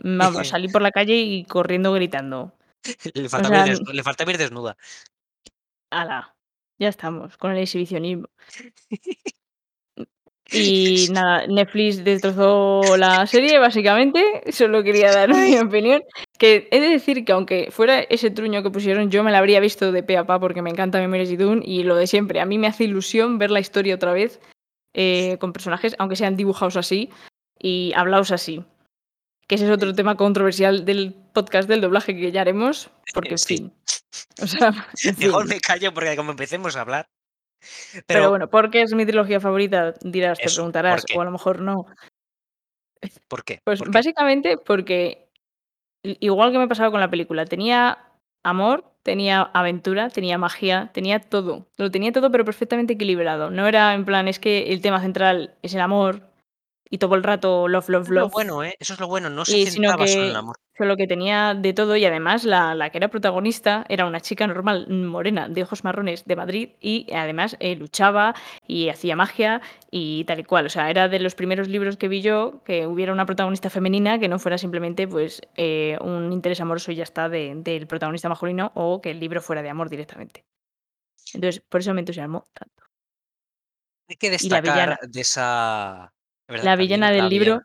[0.03, 2.53] vamos, salí por la calle y corriendo gritando.
[3.15, 4.77] Le O ir des le faltaba ir desnuda.
[5.91, 6.35] ¡hala!
[6.79, 8.29] Ya estamos con el exhibicionismo.
[10.53, 14.43] Y nada, Netflix destrozó la serie, básicamente.
[14.53, 16.03] Solo quería dar mi opinión.
[16.39, 19.59] Que he de decir que aunque fuera ese truño que pusieron, yo me la habría
[19.59, 22.41] visto de pe a pa porque me encanta Memories de Dune y lo de siempre.
[22.41, 24.39] A mí me hace ilusión ver la historia otra vez
[24.93, 27.11] eh, con personajes, aunque sean dibujados así
[27.59, 28.65] y hablados así.
[29.47, 33.39] Que ese es otro tema controversial del podcast del doblaje que ya haremos, porque en
[33.39, 33.57] Sí.
[33.59, 33.73] fin.
[34.43, 34.73] O sea,
[35.19, 37.07] Mejor me callo porque como empecemos a hablar
[37.93, 39.95] Pero pero bueno, ¿por qué es mi trilogía favorita?
[40.03, 41.87] Dirás, te Eso, ¿por preguntarás, o a lo mejor no.
[43.29, 43.61] ¿Por qué?
[43.65, 43.93] Pues ¿Por qué?
[43.93, 45.29] básicamente porque
[46.03, 47.99] igual que me pasaba con la película, tenía
[48.43, 51.67] amor, tenía aventura, tenía magia, tenía todo.
[51.77, 53.51] Lo tenía todo, pero perfectamente equilibrado.
[53.51, 56.23] No era en plan, es que el tema central es el amor
[56.91, 58.33] y todo el rato love, love, Eso es lo love.
[58.33, 58.75] bueno, ¿eh?
[58.79, 60.57] Eso es lo bueno, no se Y sino centraba solo en el amor.
[60.77, 64.47] solo que tenía de todo y además la la que era protagonista era una chica
[64.47, 68.35] normal, morena, de ojos marrones, de Madrid y además, eh, luchaba
[68.67, 70.67] y hacía magia y tal y cual.
[70.67, 74.19] O sea, era de los primeros libros que vi yo que hubiera una protagonista femenina
[74.19, 78.29] que no fuera simplemente, pues, eh, un interés amoroso y ya está de del protagonista
[78.29, 80.45] masculino o que el libro fuera de amor directamente.
[81.35, 82.85] Entonces, por eso me entusiasmó tanto.
[84.09, 86.14] Hay que destacar de esa
[86.49, 86.65] ¿verdad?
[86.65, 87.63] La villana del había libro,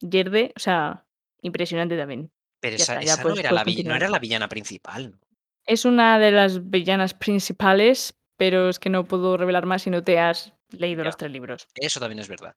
[0.00, 1.04] Yerde, o sea,
[1.40, 2.30] impresionante también.
[2.60, 5.18] Pero Ya esa está, ya esa no era la vi no era la villana principal.
[5.66, 10.02] Es una de las villanas principales, pero es que no puedo revelar más si no
[10.02, 11.68] te has leído Ya, los 3 libros.
[11.74, 12.54] eso también es verdad.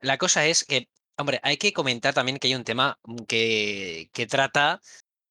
[0.00, 4.10] La cosa es que, hombre, hay que comentar también que hay un tema, mm, que
[4.12, 4.80] que trata,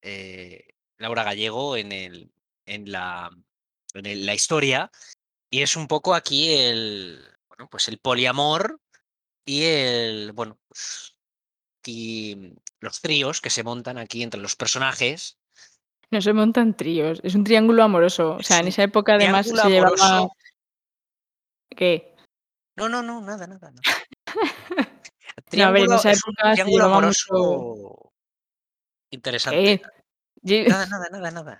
[0.02, 2.32] eh, Laura Gallego en el
[2.66, 3.30] en la
[3.94, 4.92] en el la historia,
[5.50, 8.80] y es un poco aquí el, bueno, pues el poliamor
[9.46, 11.16] y el, bueno, pues,
[11.86, 15.38] y los tríos que se montan aquí entre los personajes.
[16.12, 18.36] No se montan tríos, es un triángulo amoroso.
[18.36, 20.32] O sea, en esa época además se llevaba amoroso
[21.76, 22.16] ¿Qué?
[22.76, 23.82] No, no, no, nada, nada, nada.
[25.52, 28.12] No, a ver, en Triángulo esa es un época se triángulo llevaba mucho amoroso
[29.12, 29.82] interesante.
[30.42, 31.60] Nada, nada, nada, nada.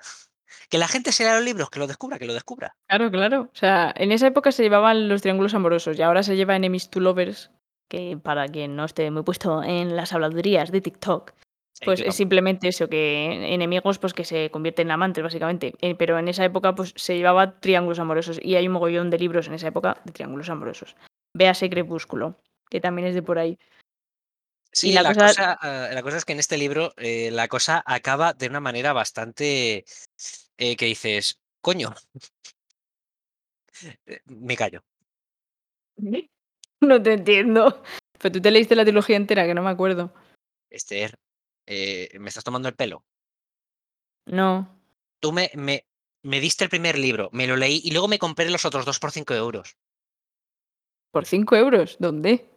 [0.70, 2.76] Que la gente se lea los libros, que lo descubra, que lo descubra.
[2.88, 3.42] Claro, claro.
[3.54, 6.90] O sea, en esa época se llevaban los triángulos amorosos y ahora se lleva enemies
[6.90, 7.52] to lovers,
[7.94, 11.34] que para quien no esté muy puesto en las habladurías de TikTok,
[11.86, 15.74] pues es simplemente eso, que enemigos, pues que se convierten en amantes, básicamente.
[15.80, 19.20] Eh, pero en esa época, pues se llevaba triángulos amorosos y hay un mogollón de
[19.20, 20.96] libros en esa época de triángulos amorosos.
[21.36, 22.36] Véase Crepúsculo,
[22.70, 23.60] que también es de por ahí.
[24.72, 27.48] Y Sí, la la cosa cosa, la cosa es que en este libro, eh, la
[27.48, 29.86] cosa acaba de una manera bastante,
[30.58, 31.94] eh, que dices: "Coño".
[34.08, 34.84] Eh, me callo.
[36.88, 37.84] No te entiendo.
[38.20, 40.14] Pero tú te leíste la trilogía entera, que no me acuerdo.
[40.70, 41.16] Esther,
[41.68, 43.04] eh, ¿me estás tomando el pelo?
[44.26, 44.80] No.
[45.20, 45.86] Tú me me
[46.24, 49.00] me diste el primer libro, me lo leí y luego me compré los otros 2
[49.00, 49.76] por 5 €.
[51.12, 51.98] ¿Por 5 €?
[52.00, 52.50] ¿Dónde?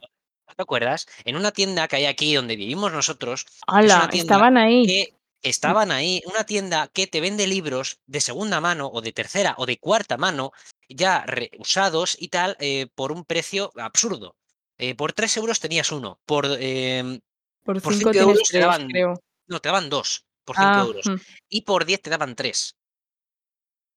[0.49, 1.07] ¿No te acuerdas?
[1.25, 4.09] En una tienda que hay aquí donde vivimos nosotros, es ¡Hala!
[4.13, 4.87] Estaban ahí.
[4.87, 9.57] que estaban ahí, una tienda que te vende libros de segunda mano o de tercera
[9.59, 10.53] o de cuarta mano,
[10.89, 11.25] ya
[11.59, 14.37] usados y tal, eh, por un precio absurdo.
[14.79, 17.21] Eh, por 3 euros tenías uno, por, em,
[17.65, 19.15] Por por 5 5 tienes euros te 3, daban, creo.
[19.49, 21.17] no, te daban 2 por 5 Ah, euros mm.
[21.49, 22.77] y por 10 te daban 3.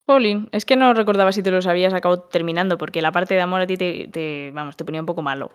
[0.08, 3.42] Jolín, es que no recordaba si te los habías acabado terminando, porque la parte de
[3.42, 5.52] amor a ti te te vamos, te ponía un poco malo.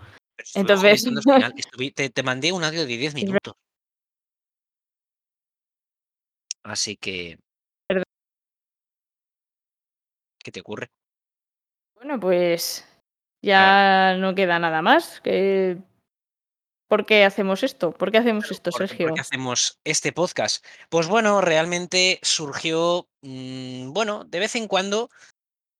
[0.54, 3.54] Entonces final, estuvi te te mandé un audio de 10 Es ver minutos.
[6.62, 7.38] Así que
[7.88, 8.04] Perdón.
[10.42, 10.90] ¿Qué te ocurre?
[12.04, 12.86] Bueno, pues
[13.40, 15.78] ya no queda nada más, que
[16.86, 17.92] ¿Por qué hacemos esto?
[17.92, 19.20] ¿Por qué hacemos esto, ¿por qué por qué Sergio?
[19.22, 20.62] hacemos este podcast?
[20.90, 25.08] Pues bueno, realmente surgió, mm, bueno, de vez en cuando,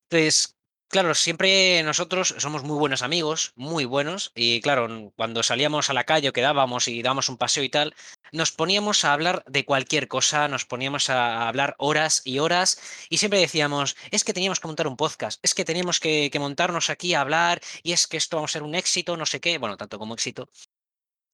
[0.08, 0.56] pues
[0.94, 6.04] claro, siempre nosotros somos muy buenos amigos, muy buenos, y claro, cuando salíamos a la
[6.04, 7.96] calle o quedábamos y dábamos un paseo y tal,
[8.30, 12.80] nos poníamos a hablar de cualquier cosa, nos poníamos a hablar horas y horas,
[13.10, 16.38] y siempre decíamos: "Es que teníamos que montar un podcast, es que teníamos que que
[16.38, 19.40] montarnos aquí a hablar, y es que esto va a ser un éxito, no sé
[19.40, 20.48] qué", bueno, tanto como éxito.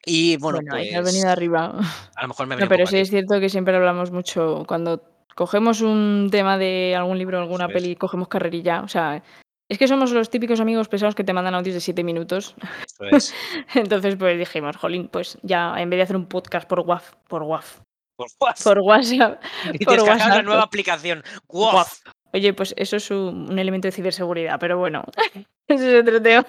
[0.06, 1.80] Y bueno, Bueno, te has pues, venido arriba.
[2.16, 4.64] a lo mejor me No, venido un pero sí es cierto que siempre hablamos mucho
[4.66, 5.02] cuando
[5.34, 9.22] cogemos un tema de algún libro alguna peli, cogemos carrerilla, o sea,
[9.70, 12.56] es que somos los típicos amigos pesados que te mandan audios de 7 minutos.
[12.84, 13.34] Eso es.
[13.74, 17.44] Entonces, pues dijimos: "Jolín, pues ya en vez de hacer un podcast por Waf por
[17.44, 17.78] Waf
[18.16, 18.64] Por Waf.
[18.64, 19.40] por WhatsApp
[19.72, 21.74] Y por WhatsApp, nueva pues aplicación, Waf".
[21.74, 22.00] Waf.
[22.32, 25.04] Oye, pues eso es un elemento de ciberseguridad, pero bueno,
[25.68, 26.46] ese es otro tema.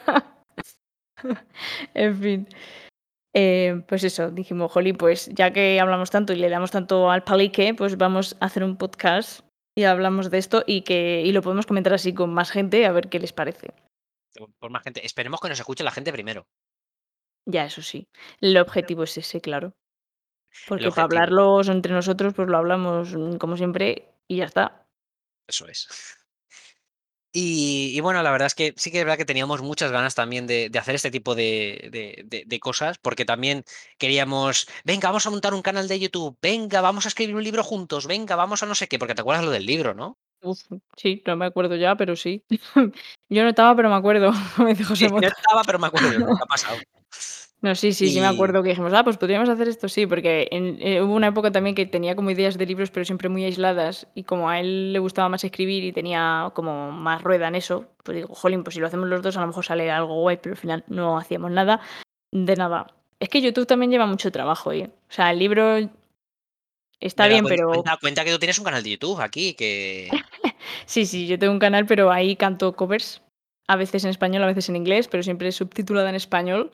[1.94, 2.48] En fin.
[3.36, 7.24] Eh, pues eso, dijimos: "Jolín, pues ya que hablamos tanto y le damos tanto al
[7.24, 9.42] palique, pues vamos a hacer un podcast
[9.82, 12.92] y hablamos de esto y que y lo podemos comentar así con más gente a
[12.92, 13.74] ver qué les parece".
[14.60, 16.46] Por más gente esperemos que nos escuche la gente primero.
[17.46, 18.08] Ya, eso sí.
[18.40, 19.74] El objetivo es ese, claro.
[20.68, 24.86] Porque para hablarlos entre nosotros, pues lo hablamos, mm, como siempre y ya está.
[25.48, 25.88] Eso es.
[27.34, 30.16] Y y bueno, la verdad es que sí que es verdad que teníamos muchas ganas
[30.16, 31.90] también de de hacer este tipo de
[32.46, 33.64] de cosas, porque también
[33.98, 37.64] queríamos: "Venga, vamos a montar un canal de YouTube, venga, vamos a escribir un libro
[37.64, 40.18] juntos, venga, vamos a no sé qué", porque te acuerdas lo del libro, ¿no?
[40.44, 40.60] Uf,
[40.98, 42.44] sí, no me acuerdo ya, pero sí.
[43.30, 44.32] Yo no estaba, pero me acuerdo,
[44.94, 46.34] Sí, José no estaba, pero me acuerdo, ¿no?
[46.34, 46.84] ¿Qué ha pasado?
[47.62, 50.08] No, sí, sí, sí me Y acuerdo que dijimos: "Ah, pues podríamos hacer esto", sí,
[50.08, 53.30] porque en eh, hubo una época también que tenía como ideas de libros, pero siempre
[53.30, 57.48] muy aisladas, y como a él le gustaba más escribir y tenía como más rueda
[57.50, 59.92] en eso, pues digo: "Jolín, pues si lo hacemos los 2 a lo mejor sale
[59.92, 61.82] algo guay", pero al final no hacíamos nada
[62.32, 62.88] de nada.
[63.20, 64.90] Es que YouTube también lleva mucho trabajo, ¿eh?
[65.10, 65.78] O sea, el libro
[67.00, 69.54] está Venga, bien, cuen pero cuenta cuenta que tú tienes un canal de YouTube aquí,
[69.54, 70.10] que
[70.86, 73.22] Sí, sí, yo tengo un canal, pero ahí canto covers,
[73.68, 76.72] a veces en español, a veces en inglés, pero siempre subtitulada en español,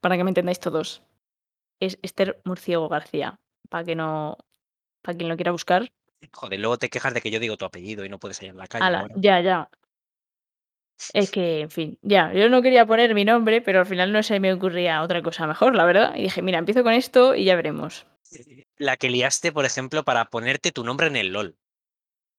[0.00, 1.02] para que me entendáis todos.
[1.80, 3.36] Es Esther Murciego García,
[3.70, 4.38] para que no
[5.02, 5.88] para quien lo quiera buscar.
[6.32, 8.58] Joder, luego te quejas de que yo digo tu apellido y no puedes salir en
[8.58, 9.18] la calle ahora.
[9.22, 9.68] ya, ya.
[11.12, 14.22] Es que, en fin, ya, yo no quería poner mi nombre, pero al final no
[14.22, 17.44] se me ocurría otra cosa mejor, la verdad, y dije: "Mira, empiezo con esto y
[17.44, 18.06] ya veremos".
[18.78, 21.58] La que liaste, por ejemplo, para ponerte tu nombre en el LOL.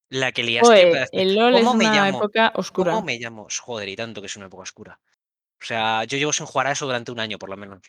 [0.10, 2.26] La que liaste para Joe, decir: el LOL es "¿Cómo me una llamo?
[2.26, 3.04] época ¿Cómo oscura.
[3.04, 3.48] me llamo?".
[3.64, 5.02] Joder, y tanto que es una época oscura.
[5.62, 7.80] O sea, yo llevo sin jugar a eso durante un año, por lo menos.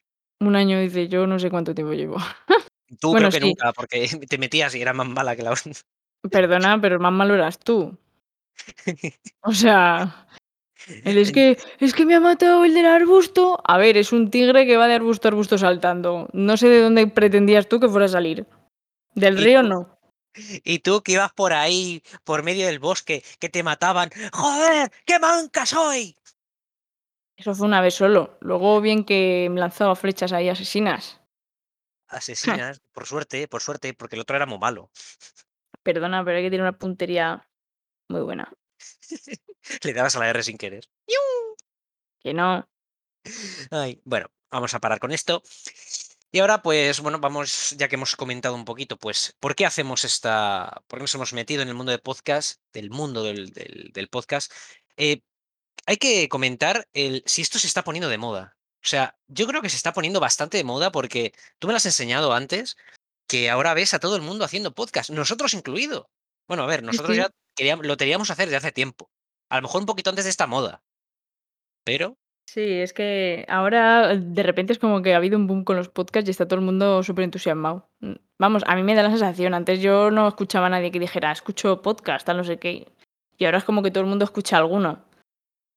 [0.40, 2.16] Un año, dice, yo no sé cuánto tiempo llevo.
[3.00, 3.46] Tú creo Bueno, que sí.
[3.46, 5.54] nunca, porque te metías y eras más mala que la
[6.30, 7.96] Perdona, pero el más malo eras tú.
[9.42, 10.26] O sea,
[11.04, 13.60] es que es que me ha matado el del arbusto.
[13.64, 16.28] A ver, es un tigre que va de arbusto a arbusto saltando.
[16.32, 18.46] No sé de dónde pretendías tú que fuera a salir.
[19.14, 19.98] Del río, no.
[20.34, 24.10] y tú que ibas por ahí, por medio del bosque, que te mataban.
[24.32, 26.14] ¡Joder, qué manca soy!
[27.38, 28.36] Eso fue una vez solo.
[28.40, 31.20] Luego bien que me lanzaba flechas ahí asesinas.
[32.08, 34.90] Asesinas, por suerte, por suerte, porque el otro era muy malo.
[35.84, 37.48] Perdona, pero hay que tener una puntería
[38.08, 38.52] muy buena.
[39.84, 40.84] Le dabas a la R sin querer.
[41.06, 41.56] ¡Iu!
[42.18, 42.68] Que no.
[43.70, 45.40] Ay, bueno, vamos a parar con esto.
[46.32, 50.04] Y ahora, pues, bueno, vamos, ya que hemos comentado un poquito, pues, ¿por qué hacemos
[50.04, 53.90] esta por qué nos hemos metido en el mundo de podcast del mundo del del
[53.94, 54.52] del podcast?
[54.96, 55.22] Eh,
[55.86, 58.56] hay que comentar el si esto se está poniendo de moda.
[58.84, 61.78] O sea, yo creo que se está poniendo bastante de moda, porque tú me lo
[61.78, 62.76] has enseñado antes,
[63.28, 66.10] que ahora ves a todo el mundo haciendo podcast, nosotros incluido.
[66.46, 67.22] Bueno, a ver, nosotros sí.
[67.22, 69.10] ya queríam lo teníamos hacer desde hace tiempo.
[69.50, 70.82] A lo mejor un poquito antes de esta moda.
[71.84, 72.16] Pero
[72.48, 75.90] Sí, es que ahora de repente es como que ha habido un boom con los
[75.90, 77.90] podcasts y está todo el mundo superentusiasmado.
[78.00, 80.98] Mm, vamos, a mí me da la sensación, antes yo no escuchaba a nadie que
[80.98, 82.88] dijera: "Escucho podcast, tal, no sé qué",
[83.36, 85.04] y ahora es como que todo el mundo escucha alguno.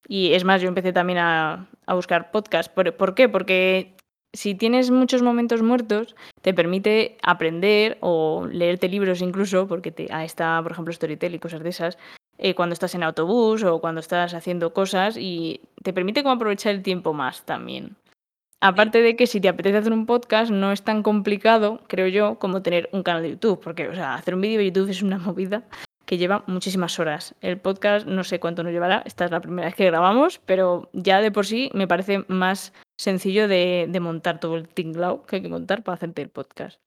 [0.07, 3.27] Y es más, yo empecé también a a buscar podcast, ¿por por qué?
[3.27, 3.95] Porque
[4.33, 10.25] si tienes muchos momentos muertos, te permite aprender o leerte libros incluso, porque te ahí
[10.25, 11.97] está, por ejemplo, Storytel y cosas de esas,
[12.37, 16.73] eh, cuando estás en autobús o cuando estás haciendo cosas y te permite como aprovechar
[16.73, 17.97] el tiempo más también.
[18.61, 22.39] Aparte de que si te apetece hacer un podcast, no es tan complicado, creo yo,
[22.39, 25.01] como tener un canal de YouTube, porque, o sea, hacer un vídeo de YouTube es
[25.01, 25.63] una movida
[26.11, 27.35] que lleva muchísimas horas.
[27.39, 30.89] El podcast no sé cuánto nos llevará, esta es la primera vez que grabamos, pero
[30.91, 35.41] ya de por sí me parece más sencillo de, montar todo el tinglao que hay
[35.41, 36.81] que montar para hacerte el podcast.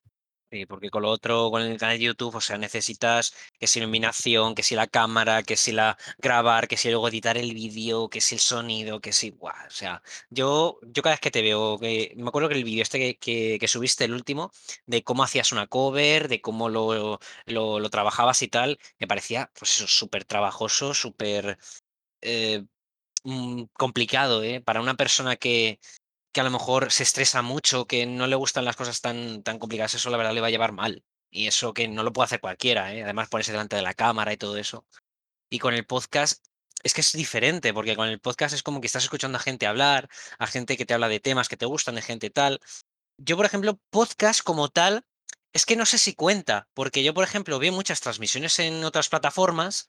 [0.51, 3.79] Sí, porque con lo otro, con el canal de YouTube, o sea, necesitas que si
[3.79, 8.09] iluminación, que si la cámara, que si la grabar, que si luego editar el vídeo,
[8.09, 9.35] que si el sonido, que si.
[9.41, 12.83] O sea, yo, yo cada vez que te veo, que, me acuerdo que el vídeo
[12.83, 14.51] este que, que, que subiste, el último,
[14.85, 19.51] de cómo hacías una cover, de cómo lo, lo, lo trabajabas y tal, me parecía,
[19.57, 21.57] pues eso, súper trabajoso, súper
[22.21, 22.63] eh,
[23.23, 24.61] mm, complicado, ¿eh?
[24.61, 25.79] Para una persona que,
[26.35, 29.57] que a lo mejor se estresa mucho, que no le gustan las cosas tan, tan
[29.57, 31.05] complicadas, eso la verdad le va a llevar mal.
[31.31, 33.03] Y eso que no lo puede hacer cualquiera, ¿eh?
[33.03, 34.85] Además, ponerse delante de la cámara y todo eso.
[35.49, 36.45] Y con el podcast
[36.83, 39.65] es que es diferente, porque con el podcast es como que estás escuchando a gente
[39.65, 42.59] hablar, a gente que te habla de temas que te gustan, de gente tal.
[43.17, 45.05] Yo, por ejemplo, podcast como tal,
[45.53, 49.07] es que no sé si cuenta, porque yo, por ejemplo, veo muchas transmisiones en otras
[49.07, 49.87] plataformas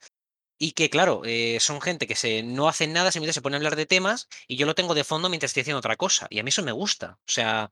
[0.58, 3.58] y que, claro, eh, son gente que se, no hacen nada, simplemente se pone a
[3.58, 6.26] hablar de temas y yo lo tengo de fondo mientras estoy haciendo otra cosa.
[6.30, 7.18] Y a mí eso me gusta.
[7.20, 7.70] O sea,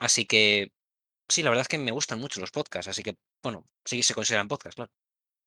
[0.00, 0.72] así que
[1.28, 2.88] sí, la verdad es que me gustan mucho los podcasts.
[2.90, 4.92] Así que, bueno, sí se consideran podcasts, claro.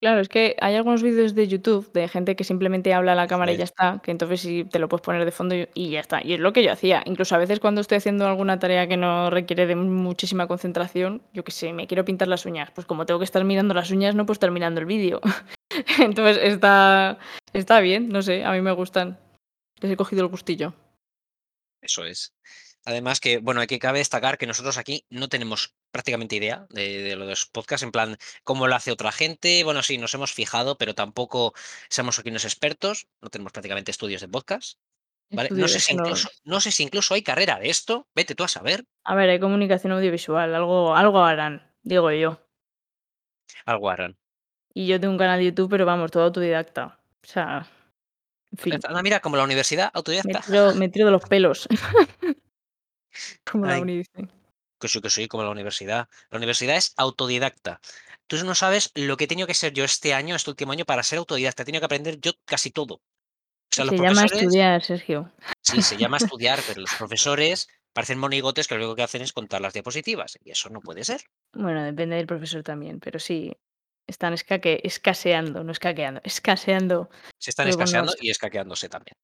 [0.03, 3.27] Claro, es que hay algunos vídeos de YouTube de gente que simplemente habla a la
[3.27, 3.65] cámara y ya es.
[3.65, 6.23] está, que entonces sí te lo puedes poner de fondo y y ya está.
[6.25, 7.03] Y es lo que yo hacía.
[7.05, 11.43] Incluso a veces cuando estoy haciendo alguna tarea que no requiere de muchísima concentración, yo
[11.43, 12.71] qué sé, me quiero pintar las uñas.
[12.71, 15.21] Pues como tengo que estar mirando las uñas, no puedo estar mirando el vídeo.
[15.99, 17.19] Entonces está,
[17.53, 19.19] está bien, no sé, a mí me gustan.
[19.81, 20.73] Les he cogido el gustillo.
[21.81, 22.33] Eso es.
[22.85, 27.03] Además que, bueno, hay que cabe destacar que nosotros aquí no tenemos prácticamente idea de,
[27.03, 29.63] de lo de los podcasts, en plan, cómo lo hace otra gente.
[29.63, 31.53] Bueno, sí, nos hemos fijado, pero tampoco
[31.89, 33.07] somos aquí unos expertos.
[33.21, 34.79] No tenemos prácticamente estudios de podcast,
[35.29, 35.49] ¿vale?
[35.51, 36.03] No sé si no.
[36.03, 38.07] incluso, no sé si incluso hay carrera de esto.
[38.15, 38.85] Vete tú a saber.
[39.03, 42.41] A ver, hay comunicación audiovisual, algo, algo harán, digo yo.
[43.65, 44.17] Algo harán.
[44.73, 46.99] Y yo tengo un canal de YouTube, pero vamos, todo autodidacta.
[47.23, 47.67] O sea,
[48.51, 50.41] en fin, Anda, mira, como la universidad, me autodidacta.
[50.41, 51.67] tiro, me tiro de los pelos,
[53.49, 54.03] como la uni
[54.81, 56.09] que sí, que sí, como la universidad.
[56.29, 57.79] La universidad es autodidacta.
[58.27, 60.85] Tú no sabes lo que he tenido que ser yo este año, este último año,
[60.85, 61.61] para ser autodidacta.
[61.63, 62.95] He tenido que aprender yo casi todo.
[62.95, 63.01] O
[63.73, 65.31] sea, los Se llama estudiar, Sergio.
[65.61, 69.33] sí, se llama estudiar, pero los profesores parecen monigotes que lo único que hacen es
[69.33, 70.37] contar las diapositivas.
[70.43, 71.21] Y eso no puede ser.
[71.53, 73.55] Bueno, depende del profesor también, pero sí,
[74.07, 79.15] están escaque escaseando, no escaqueando, escaseando Se están escaseando y escaqueándose también.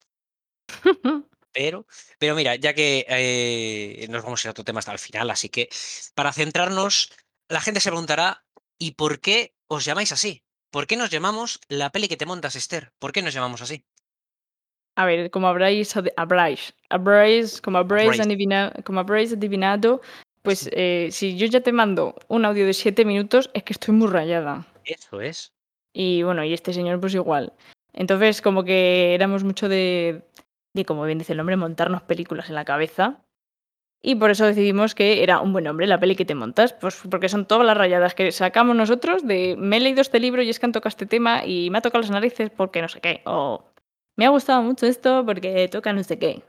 [1.52, 1.86] Pero,
[2.20, 5.30] pero mira, ya que eh, nos vamos a ir a otro tema hasta el final,
[5.30, 5.70] así que
[6.14, 7.12] para centrarnos,
[7.50, 8.44] la gente se preguntará,
[8.78, 10.44] ¿y por qué os llamáis así?
[10.72, 12.92] ¿Por qué nos llamamos la peli que te montas, Esther?
[13.00, 13.86] ¿Por qué nos llamamos así?
[14.96, 18.26] A ver, como habráis habráis habráis como habréis Abraiz.
[18.26, 20.02] adivina como habréis adivinado,
[20.48, 23.94] pues, eh, si yo ya te mando un audio de 7 minutos, es que estoy
[23.94, 24.66] muy rayada.
[24.86, 25.52] eso es.
[25.92, 27.52] Y bueno, y este señor, pues igual.
[27.92, 30.22] Entonces, como que éramos mucho de
[30.78, 33.24] de, como bien dice el nombre, montarnos películas en la cabeza,
[34.02, 37.02] y por eso decidimos que era un buen nombre, La peli que te montas, pues
[37.10, 40.50] porque son todas las rayadas que sacamos nosotros de: "Me he leído este libro y
[40.50, 43.02] es que han tocado este tema y me ha tocado las narices porque no sé
[43.02, 43.66] qué", o
[44.18, 46.44] "Me ha gustado mucho esto porque toca no sé qué".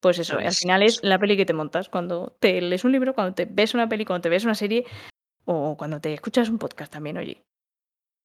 [0.00, 0.58] Pues eso, al es.
[0.58, 3.74] final es la peli que te montas cuando te lees un libro, cuando te ves
[3.74, 4.84] una peli, cuando te ves una serie
[5.46, 7.42] o cuando te escuchas un podcast también, oye.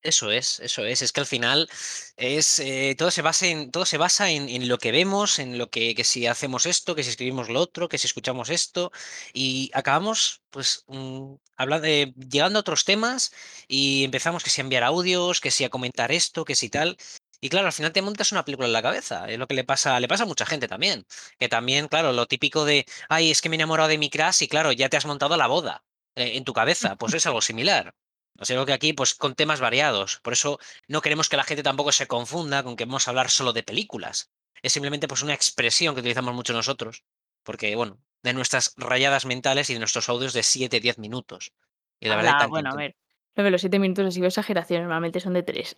[0.07, 1.01] Eso es, eso es.
[1.01, 1.67] Es que al final
[2.15, 5.57] es, eh, todo se basa en, todo se basa en, en lo que vemos, en
[5.57, 8.91] lo que, que si hacemos esto, que si escribimos lo otro, que si escuchamos esto,
[9.33, 13.33] y acabamos pues mm, hablando de, llegando a otros temas
[13.67, 16.97] y empezamos que si a enviar audios, que si a comentar esto, que si tal.
[17.41, 19.27] Y claro, al final te montas una película en la cabeza.
[19.27, 21.05] Es lo que le pasa, le pasa a mucha gente también.
[21.39, 24.43] Que también, claro, lo típico de, ay, es que me he enamorado de mi crush
[24.43, 25.83] y claro, ya te has montado la boda
[26.15, 26.95] eh, en tu cabeza.
[26.95, 27.93] Pues es algo similar.
[28.37, 30.19] O sea, que aquí, pues con temas variados.
[30.21, 33.29] Por eso no queremos que la gente tampoco se confunda con que vamos a hablar
[33.29, 34.31] solo de películas.
[34.61, 37.03] Es simplemente pues una expresión que utilizamos mucho nosotros.
[37.43, 41.53] Porque, bueno, de nuestras rayadas mentales y de nuestros audios de 7 10 minutos.
[41.99, 42.95] Y la verdad bueno, a ver,
[43.35, 45.75] lo de los 7 minutos ha sido exageración, normalmente son de 3.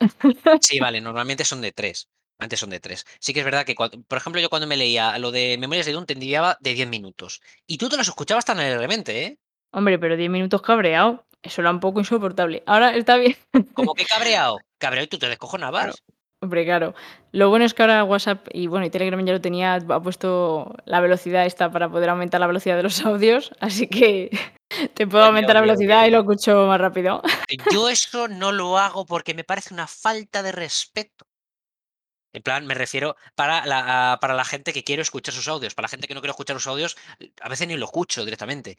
[0.61, 2.09] Sí, vale, normalmente son de 3.
[2.39, 3.03] Antes son de 3.
[3.19, 5.93] Sí que es verdad que, por ejemplo, yo cuando me leía lo de Memorias de
[5.93, 7.41] Dune, te enviaba de 10 minutos.
[7.65, 9.39] Y tú te los escuchabas tan alegremente, ¿eh?
[9.71, 12.63] Hombre, pero 10 minutos cabreado, eso era un poco insoportable.
[12.65, 13.35] Ahora está bien.
[13.73, 14.59] Como que cabreado.
[14.77, 15.31] Cabreado y tú te Claro.
[15.31, 16.03] descojonabas.
[16.39, 16.93] Hombre, claro.
[17.31, 20.75] Lo bueno es que ahora WhatsApp y bueno, y Telegram ya lo tenía, ha puesto
[20.85, 24.29] la velocidad esta para poder aumentar la velocidad de los audios, así que
[24.93, 27.23] te puedo aumentar la velocidad y lo escucho más rápido.
[27.73, 31.25] Yo eso no lo hago porque me parece una falta de respeto.
[32.33, 35.73] En plan, me refiero para la, para la gente que quiere escuchar sus audios.
[35.73, 36.95] Para la gente que no quiere escuchar sus audios,
[37.41, 38.77] a veces ni lo escucho directamente.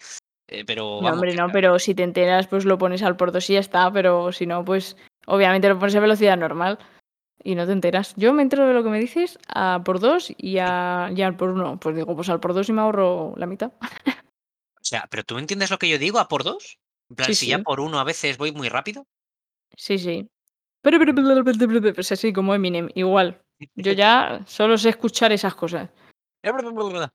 [0.48, 3.16] Eh, pero No, vamos, hombre, que no, pero si te enteras, pues lo pones al
[3.16, 4.96] por 2 y ya está, pero si no, pues
[5.26, 6.78] obviamente lo pones a velocidad normal
[7.44, 8.14] y no te enteras.
[8.16, 11.36] Yo me entero de lo que me dices a por 2 y, a, y al
[11.36, 11.78] por 1.
[11.78, 13.72] Pues digo, pues al por 2 y me ahorro la mitad.
[13.80, 16.78] O sea, ¿pero tú entiendes lo que yo digo a por dos?
[17.10, 19.06] En plan, Sí, si ya sí, por uno a veces voy muy rápido.
[19.76, 20.28] sí, sí.
[20.80, 23.42] Pero, pero, pero, pero, pero, pero, pues así como Eminem, igual.
[23.74, 25.90] Yo ya solo sé escuchar esas cosas.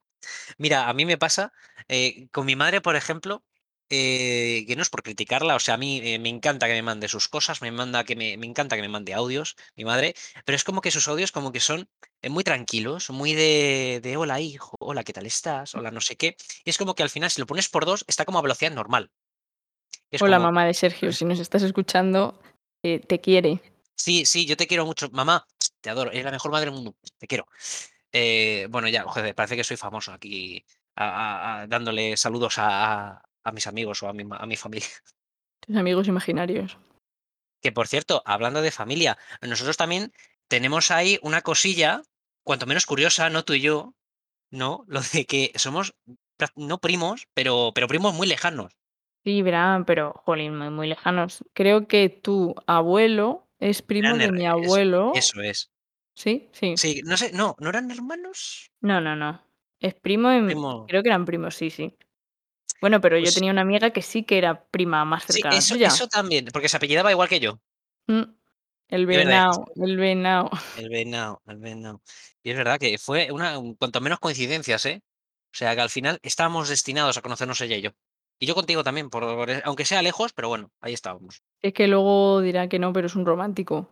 [0.57, 1.53] Mira, a mí me pasa
[1.87, 3.43] eh, con mi madre, por ejemplo,
[3.89, 6.81] eh, que no es por criticarla, o sea, a mí eh, me encanta que me
[6.81, 10.15] mande sus cosas, me manda que me, me encanta que me mande audios, mi madre,
[10.45, 11.87] pero es como que sus audios como que son
[12.21, 15.75] eh, muy tranquilos, muy de, de hola hijo, hola, ¿qué tal estás?
[15.75, 16.35] Hola, no sé qué.
[16.65, 18.71] Y es como que al final, si lo pones por dos, está como a velocidad
[18.71, 19.11] normal.
[20.09, 22.39] Es Hola, como, mamá de Sergio, si nos estás escuchando,
[22.81, 23.61] te quiere.
[23.95, 25.45] sí, sí, yo te quiero mucho, mamá,
[25.81, 27.47] te adoro, eres la mejor madre del mundo, te quiero.
[28.13, 30.63] Eh, bueno, ya, joder, parece que soy famoso aquí
[30.95, 34.87] a- a- a- dándole saludos a, mis amigos o a mi, ma- a mi familia.
[35.67, 36.77] Tus amigos imaginarios.
[37.61, 40.13] Que por cierto, hablando de familia, nosotros también
[40.47, 42.01] tenemos ahí una cosilla,
[42.43, 43.93] cuanto menos curiosa, no tú y yo,
[44.51, 44.83] ¿no?
[44.87, 45.95] Lo de que somos
[46.55, 48.73] no primos, pero, pero primos muy lejanos.
[49.23, 51.45] Sí, verán, pero, jolín, muy, muy lejanos.
[51.53, 55.13] Creo que tu abuelo es primo de mi es- abuelo.
[55.15, 55.71] eso es.
[56.15, 56.49] ¿Sí?
[56.53, 56.81] Sí.
[56.81, 58.71] Sí, no sé, no, ¿no eran hermanos?
[58.81, 59.41] No, no, no.
[59.79, 60.85] Es primo en Primo.
[60.87, 61.95] creo que eran primos, sí, sí.
[62.81, 65.57] Bueno, pero yo Pues tenía una amiga que sí que era prima más sí, cercana
[65.87, 67.59] eso, también, porque se apellidaba igual que yo.
[68.07, 68.23] Mm,
[68.89, 69.43] el Es verdad.
[69.45, 70.49] venao, el venao.
[70.75, 72.01] El venado, el venado.
[72.41, 75.01] Y es verdad que fue una un cuanto menos coincidencias, ¿eh?
[75.53, 77.91] O sea, que al final estábamos destinados a conocernos ella y yo.
[78.39, 81.43] Y yo contigo también, por por aunque sea lejos, pero bueno, ahí estábamos.
[81.63, 83.89] Es que luego dirá que no, pero es un romántico.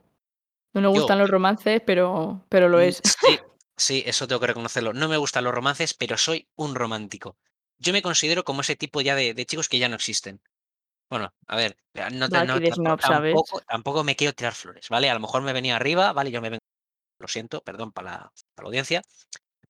[0.74, 3.02] No Yo, gustan los romances, pero pero lo mm, es.
[3.04, 3.40] sí,
[3.78, 4.94] sí, eso tengo que reconocerlo.
[4.94, 7.38] No me gustan los romances, pero soy un romántico.
[7.78, 10.42] Yo me considero como ese tipo ya de de chicos que ya no existen.
[11.10, 12.62] Bueno, a ver, eh, no no
[13.00, 13.42] ¿sabes?
[13.42, 15.10] tampoco tampoco me quiero tirar flores, ¿vale?
[15.12, 16.32] A lo mejor me venía arriba, ¿vale?
[16.32, 16.62] Yo me vengo
[17.20, 18.18] lo siento, perdón para la
[18.56, 19.04] para la audiencia.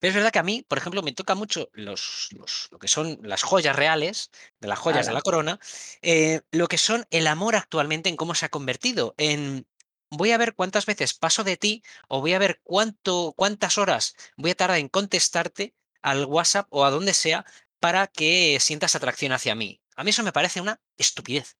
[0.00, 2.88] Pero es verdad que a mí, por ejemplo, me toca mucho los, los- lo que
[2.88, 4.30] son las joyas reales,
[4.60, 5.60] de las joyas de la corona,
[6.02, 9.14] eh, lo que son el amor actualmente en cómo se ha convertido.
[9.18, 9.66] En
[10.12, 14.14] voy a ver cuántas veces paso de ti o voy a ver cuánto, cuántas horas
[14.36, 17.44] voy a tardar en contestarte al WhatsApp o a donde sea
[17.80, 19.80] para que sientas atracción hacia mí.
[19.96, 21.56] A mí eso me parece una estupidez.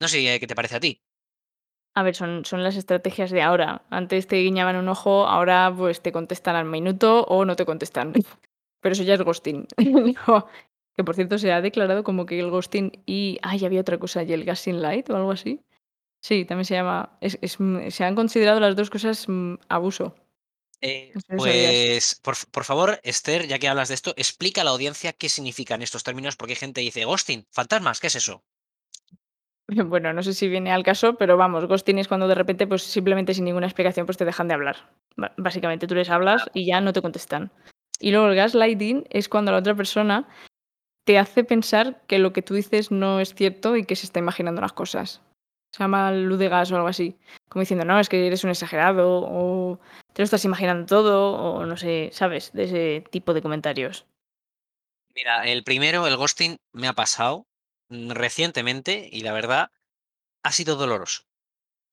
[0.00, 1.02] No sé eh, qué te parece a ti.
[1.94, 3.84] A ver, son son las estrategias de ahora.
[3.90, 8.12] Antes te guiñaban un ojo, ahora, pues, te contestan al minuto o no te contestan.
[8.80, 9.66] Pero eso ya es ghosting.
[10.96, 14.22] Que por cierto se ha declarado como que el ghosting y ay, había otra cosa,
[14.22, 15.64] y el gasting light o algo así.
[16.22, 20.14] Sí, también se llama es es, mm, se han considerado las 2 cosas, mm, abuso.
[20.82, 21.70] Eh, No sé si sabías.
[21.74, 25.12] pues, por, f- por favor, Esther, ya que hablas de esto, explica a la audiencia
[25.12, 28.42] qué significan estos términos, porque hay gente que dice, ghosting, fantasmas, ¿qué es eso?
[29.86, 32.82] Bueno, no sé si viene al caso, pero vamos, ghosting es cuando de repente, pues,
[32.82, 34.90] simplemente sin ninguna explicación, pues, te dejan de hablar.
[35.16, 37.52] Ba básicamente, tú les hablas y ya no te contestan.
[38.00, 40.28] Y luego el gaslighting es cuando la otra persona
[41.04, 44.18] te hace pensar que lo que tú dices no es cierto y que se está
[44.20, 45.22] imaginando las cosas.
[45.72, 47.16] Se llama luz de gas o algo así.
[47.48, 49.78] Como diciendo, no, es que eres un exagerado o
[50.12, 52.52] te lo estás imaginando todo o no sé, ¿sabes?
[52.52, 54.06] De ese tipo de comentarios.
[55.14, 57.46] Mira, el primero, el ghosting, me ha pasado
[57.88, 59.70] mm, recientemente y la verdad
[60.42, 61.22] ha sido doloroso.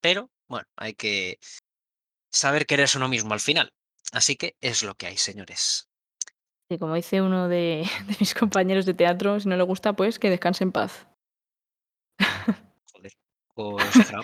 [0.01, 1.39] Pero, bueno, hay que
[2.31, 3.73] saber quererse uno mismo al final.
[4.11, 5.89] Así que es lo que hay, señores.
[6.69, 10.19] Y como dice uno de, de mis compañeros de teatro, si no le gusta, pues
[10.19, 11.07] que descanse en paz.
[13.79, 14.23] Exagerado.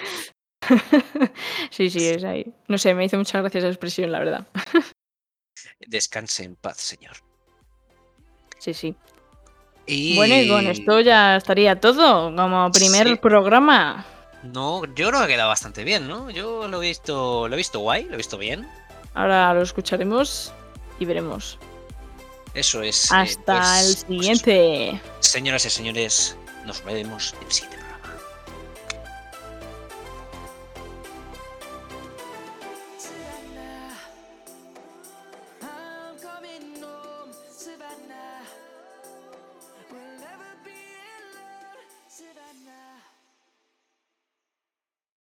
[1.71, 2.45] Sí, sí, es ahí.
[2.69, 4.47] No sé, me hizo mucha gracia esa expresión, la verdad.
[5.87, 7.17] Descanse en paz, señor.
[8.59, 8.95] Sí, sí.
[10.15, 14.05] Bueno, y con esto ya estaría todo, como primer sí, programa.
[14.43, 16.29] no, yo creo que ha quedado bastante bien, ¿no?
[16.29, 18.65] Yo lo he visto, lo he visto guay, lo he visto bien.
[19.13, 20.53] Ahora lo escucharemos
[20.99, 21.59] y veremos.
[22.53, 23.11] Eso es.
[23.11, 24.45] eh, Hasta el pues, pues eso.
[24.45, 25.01] siguiente.
[25.19, 27.82] Señoras y señores, nos vemos en el siguiente